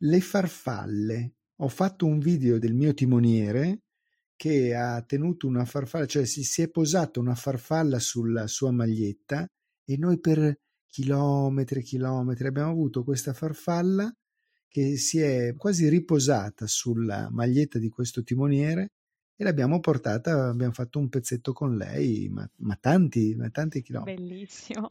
le 0.00 0.20
farfalle. 0.20 1.37
Ho 1.60 1.68
fatto 1.68 2.06
un 2.06 2.20
video 2.20 2.58
del 2.58 2.74
mio 2.74 2.94
timoniere 2.94 3.82
che 4.36 4.74
ha 4.74 5.02
tenuto 5.02 5.48
una 5.48 5.64
farfalla, 5.64 6.06
cioè 6.06 6.24
si, 6.24 6.44
si 6.44 6.62
è 6.62 6.68
posata 6.68 7.18
una 7.18 7.34
farfalla 7.34 7.98
sulla 7.98 8.46
sua 8.46 8.70
maglietta 8.70 9.44
e 9.84 9.96
noi 9.96 10.20
per 10.20 10.56
chilometri 10.86 11.80
e 11.80 11.82
chilometri. 11.82 12.46
Abbiamo 12.46 12.70
avuto 12.70 13.02
questa 13.02 13.32
farfalla 13.32 14.12
che 14.68 14.96
si 14.96 15.18
è 15.18 15.54
quasi 15.56 15.88
riposata 15.88 16.68
sulla 16.68 17.28
maglietta 17.30 17.80
di 17.80 17.88
questo 17.88 18.22
timoniere 18.22 18.92
e 19.34 19.42
l'abbiamo 19.42 19.80
portata, 19.80 20.48
abbiamo 20.48 20.72
fatto 20.72 21.00
un 21.00 21.08
pezzetto 21.08 21.52
con 21.52 21.76
lei, 21.76 22.28
ma, 22.28 22.48
ma 22.58 22.76
tanti, 22.76 23.34
ma 23.34 23.50
tanti 23.50 23.82
chilometri. 23.82 24.14
Bellissimo. 24.14 24.88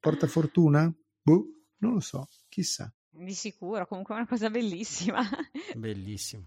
Porta 0.00 0.26
fortuna? 0.26 0.92
Boh, 1.22 1.46
non 1.78 1.92
lo 1.92 2.00
so, 2.00 2.26
chissà. 2.48 2.92
Di 3.20 3.34
sicuro, 3.34 3.86
comunque 3.86 4.14
è 4.14 4.18
una 4.18 4.26
cosa 4.26 4.48
bellissima. 4.48 5.20
Bellissimo 5.76 6.46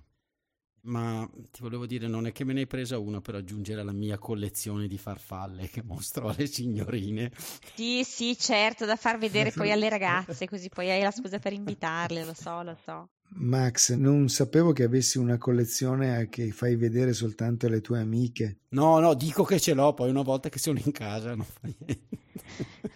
ma 0.84 1.30
ti 1.52 1.62
volevo 1.62 1.86
dire, 1.86 2.08
non 2.08 2.26
è 2.26 2.32
che 2.32 2.44
me 2.44 2.54
ne 2.54 2.62
hai 2.62 2.68
presa 2.68 2.98
una 2.98 3.22
per 3.22 3.36
aggiungere 3.36 3.82
alla 3.82 3.94
mia 3.94 4.18
collezione 4.18 4.88
di 4.88 4.98
farfalle 4.98 5.70
che 5.70 5.82
mostro 5.84 6.28
alle 6.30 6.48
signorine. 6.48 7.32
Sì, 7.76 8.04
sì, 8.04 8.38
certo, 8.38 8.86
da 8.86 8.96
far 8.96 9.18
vedere 9.18 9.52
poi 9.52 9.72
alle 9.72 9.90
ragazze, 9.90 10.48
così 10.48 10.70
poi 10.70 10.90
hai 10.90 11.02
la 11.02 11.12
scusa 11.12 11.40
per 11.40 11.54
invitarle, 11.54 12.26
lo 12.26 12.34
so, 12.34 12.62
lo 12.64 12.78
so. 12.84 13.10
Max, 13.36 13.94
non 13.94 14.30
sapevo 14.30 14.74
che 14.74 14.84
avessi 14.84 15.18
una 15.18 15.38
collezione 15.38 16.28
che 16.30 16.52
fai 16.52 16.76
vedere 16.76 17.14
soltanto 17.14 17.66
alle 17.66 17.82
tue 17.82 18.00
amiche. 18.00 18.60
No, 18.70 19.00
no, 19.00 19.14
dico 19.16 19.44
che 19.44 19.60
ce 19.60 19.74
l'ho, 19.74 19.94
poi 19.94 20.10
una 20.10 20.22
volta 20.22 20.50
che 20.50 20.60
sono 20.60 20.80
in 20.84 20.92
casa 20.92 21.34
non 21.34 21.46
fa 21.46 21.62
niente. 21.64 22.02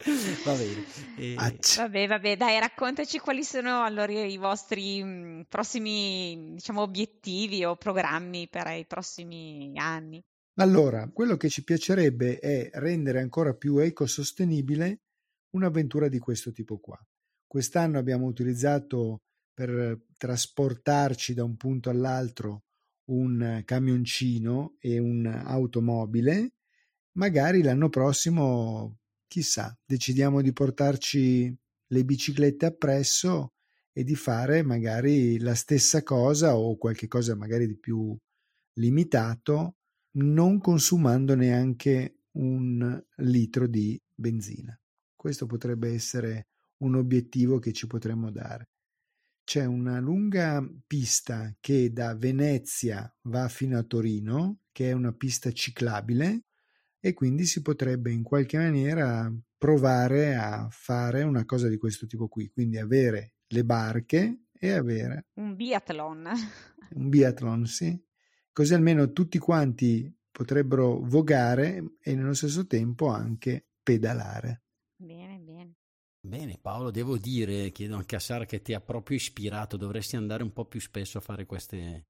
Va 0.44 0.54
bene. 0.54 0.84
E... 1.16 1.34
Vabbè, 1.34 2.06
vabbè, 2.06 2.36
dai, 2.36 2.58
raccontaci 2.58 3.18
quali 3.18 3.44
sono 3.44 3.82
allora 3.82 4.12
i 4.12 4.38
vostri 4.38 5.02
mh, 5.02 5.08
mm, 5.08 5.40
prossimi, 5.48 6.52
diciamo, 6.54 6.80
obiettivi 6.80 7.64
o 7.64 7.76
programmi 7.76 8.48
per 8.48 8.66
i 8.68 8.86
prossimi 8.86 9.72
anni. 9.76 10.22
Allora, 10.54 11.08
quello 11.12 11.36
che 11.36 11.48
ci 11.48 11.64
piacerebbe 11.64 12.38
è 12.38 12.70
rendere 12.74 13.20
ancora 13.20 13.54
più 13.54 13.78
ecosostenibile 13.78 15.00
un'avventura 15.50 16.08
di 16.08 16.18
questo 16.18 16.50
tipo 16.52 16.78
qua. 16.78 16.98
Quest'anno 17.46 17.98
abbiamo 17.98 18.26
utilizzato 18.26 19.22
per 19.52 20.06
trasportarci 20.16 21.34
da 21.34 21.44
un 21.44 21.56
punto 21.56 21.90
all'altro 21.90 22.62
un 23.10 23.62
camioncino 23.64 24.76
e 24.78 24.98
un'automobile. 24.98 26.52
Magari 27.12 27.62
l'anno 27.62 27.88
prossimo 27.88 28.99
chissà, 29.30 29.78
decidiamo 29.86 30.42
di 30.42 30.52
portarci 30.52 31.56
le 31.86 32.04
biciclette 32.04 32.66
appresso 32.66 33.52
e 33.92 34.02
di 34.02 34.16
fare 34.16 34.64
magari 34.64 35.38
la 35.38 35.54
stessa 35.54 36.02
cosa 36.02 36.56
o 36.56 36.76
qualche 36.76 37.06
cosa 37.06 37.36
magari 37.36 37.68
di 37.68 37.76
più 37.78 38.16
limitato, 38.74 39.76
non 40.16 40.58
consumando 40.58 41.36
neanche 41.36 42.22
un 42.32 43.00
litro 43.18 43.68
di 43.68 44.00
benzina. 44.12 44.76
Questo 45.14 45.46
potrebbe 45.46 45.92
essere 45.92 46.48
un 46.78 46.96
obiettivo 46.96 47.60
che 47.60 47.72
ci 47.72 47.86
potremmo 47.86 48.32
dare. 48.32 48.70
c'è 49.44 49.64
una 49.64 49.98
lunga 50.00 50.64
pista 50.86 51.54
che 51.60 51.92
da 51.92 52.14
Venezia 52.14 53.12
va 53.22 53.48
fino 53.48 53.78
a 53.78 53.82
Torino, 53.82 54.60
che 54.72 54.90
è 54.90 54.92
una 54.92 55.12
pista 55.12 55.52
ciclabile 55.52 56.46
e 57.00 57.14
quindi 57.14 57.46
si 57.46 57.62
potrebbe 57.62 58.12
in 58.12 58.22
qualche 58.22 58.58
maniera 58.58 59.32
provare 59.56 60.36
a 60.36 60.68
fare 60.70 61.22
una 61.22 61.44
cosa 61.44 61.68
di 61.68 61.76
questo 61.76 62.06
tipo 62.06 62.28
qui, 62.28 62.50
quindi 62.50 62.78
avere 62.78 63.34
le 63.48 63.64
barche 63.64 64.44
e 64.52 64.70
avere 64.72 65.26
un 65.34 65.56
biathlon. 65.56 66.28
Un 66.92 67.08
biathlon, 67.08 67.66
sì. 67.66 67.96
Così 68.52 68.74
almeno 68.74 69.12
tutti 69.12 69.38
quanti 69.38 70.12
potrebbero 70.28 70.98
vogare 71.00 71.94
e 72.00 72.14
nello 72.16 72.34
stesso 72.34 72.66
tempo 72.66 73.06
anche 73.06 73.68
pedalare. 73.80 74.64
Bene, 74.96 75.38
bene. 75.38 75.74
Bene 76.20 76.58
Paolo, 76.60 76.90
devo 76.90 77.16
dire, 77.16 77.70
chiedo 77.70 77.96
anche 77.96 78.16
a 78.16 78.20
Sara 78.20 78.44
che 78.44 78.60
ti 78.60 78.74
ha 78.74 78.80
proprio 78.80 79.16
ispirato, 79.16 79.76
dovresti 79.76 80.16
andare 80.16 80.42
un 80.42 80.52
po' 80.52 80.66
più 80.66 80.80
spesso 80.80 81.18
a 81.18 81.22
fare 81.22 81.46
queste, 81.46 82.08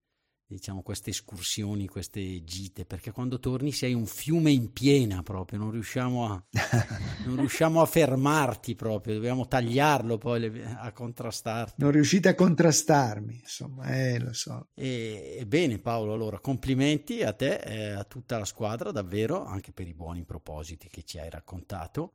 diciamo, 0.54 0.82
queste 0.82 1.10
escursioni, 1.10 1.86
queste 1.86 2.42
gite, 2.42 2.84
perché 2.84 3.12
quando 3.12 3.38
torni 3.38 3.70
sei 3.70 3.94
un 3.94 4.06
fiume 4.06 4.50
in 4.50 4.72
piena 4.72 5.22
proprio, 5.22 5.58
non 5.58 5.70
riusciamo 5.70 6.26
a, 6.26 6.44
non 7.24 7.36
riusciamo 7.36 7.80
a 7.80 7.86
fermarti 7.86 8.74
proprio, 8.74 9.14
dobbiamo 9.14 9.46
tagliarlo 9.46 10.18
poi 10.18 10.40
le, 10.40 10.64
a 10.76 10.92
contrastarti. 10.92 11.74
Non 11.78 11.92
riuscite 11.92 12.28
a 12.30 12.34
contrastarmi, 12.34 13.34
insomma, 13.40 13.84
eh, 13.94 14.18
lo 14.18 14.32
so. 14.32 14.70
E, 14.74 15.36
e 15.38 15.46
bene 15.46 15.78
Paolo, 15.78 16.14
allora 16.14 16.40
complimenti 16.40 17.22
a 17.22 17.32
te 17.32 17.54
e 17.54 17.90
a 17.90 18.04
tutta 18.04 18.36
la 18.36 18.44
squadra, 18.44 18.90
davvero, 18.90 19.44
anche 19.44 19.72
per 19.72 19.86
i 19.86 19.94
buoni 19.94 20.24
propositi 20.24 20.88
che 20.88 21.04
ci 21.04 21.18
hai 21.18 21.30
raccontato. 21.30 22.14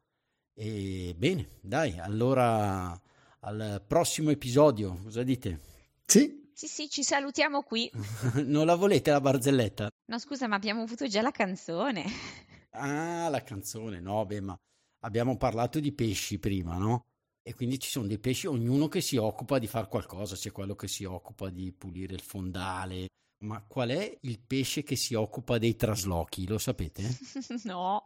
E 0.54 1.15
bene, 1.17 1.48
dai, 1.62 2.00
allora 2.00 3.00
al 3.39 3.84
prossimo 3.88 4.30
episodio, 4.30 5.00
cosa 5.04 5.24
dite? 5.24 5.60
Sì. 6.06 6.44
Sì, 6.58 6.68
sì, 6.68 6.89
ci 6.89 7.04
salutiamo 7.04 7.63
qui. 7.63 7.91
non 8.46 8.65
la 8.65 8.76
volete 8.76 9.12
la 9.12 9.20
barzelletta? 9.20 9.89
No, 10.06 10.20
scusa, 10.20 10.48
ma 10.48 10.56
abbiamo 10.56 10.84
avuto 10.84 11.06
già 11.06 11.22
la 11.22 11.32
canzone. 11.32 12.06
ah, 12.72 13.28
la 13.28 13.44
canzone, 13.44 14.00
no, 14.00 14.26
beh, 14.26 14.39
ma 14.39 14.58
abbiamo 15.04 15.36
parlato 15.36 15.82
di 15.82 15.91
pesci 15.91 16.39
prima, 16.39 16.78
no? 16.78 17.08
E 17.44 17.54
quindi 17.54 17.78
ci 17.78 17.89
sono 17.89 18.08
dei 18.08 18.20
pesci, 18.20 18.48
ognuno 18.48 18.88
che 18.88 19.02
si 19.02 19.18
occupa 19.18 19.60
di 19.60 19.68
fare 19.68 19.89
qualcosa, 19.89 20.38
c'è 20.38 20.54
quello 20.54 20.76
che 20.76 20.88
si 20.88 21.04
occupa 21.04 21.50
di 21.50 21.74
pulire 21.74 22.13
il 22.13 22.22
fondale. 22.22 23.08
Ma 23.44 23.62
qual 23.62 23.89
è 23.89 24.18
il 24.22 24.39
pesce 24.39 24.84
che 24.84 24.96
si 24.96 25.13
occupa 25.13 25.58
dei 25.58 25.76
traslochi? 25.76 26.48
Lo 26.48 26.58
sapete? 26.58 27.18
no. 27.65 28.02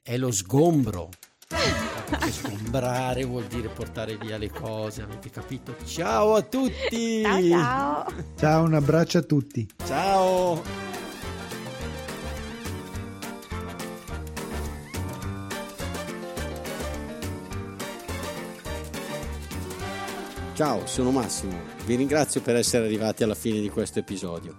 È 0.00 0.16
lo 0.16 0.30
sgombro. 0.30 1.08
Perché 2.10 2.32
sgombrare 2.32 3.24
vuol 3.24 3.44
dire 3.44 3.68
portare 3.68 4.16
via 4.16 4.36
le 4.36 4.50
cose, 4.50 5.02
avete 5.02 5.30
capito? 5.30 5.76
Ciao 5.84 6.34
a 6.34 6.42
tutti! 6.42 7.22
Ciao 7.22 7.48
ciao! 7.48 8.06
Ciao, 8.36 8.64
un 8.64 8.74
abbraccio 8.74 9.18
a 9.18 9.22
tutti! 9.22 9.68
Ciao! 9.84 10.62
Ciao, 20.54 20.86
sono 20.86 21.10
Massimo. 21.10 21.58
Vi 21.86 21.94
ringrazio 21.94 22.42
per 22.42 22.56
essere 22.56 22.84
arrivati 22.84 23.22
alla 23.22 23.34
fine 23.34 23.60
di 23.60 23.70
questo 23.70 24.00
episodio. 24.00 24.58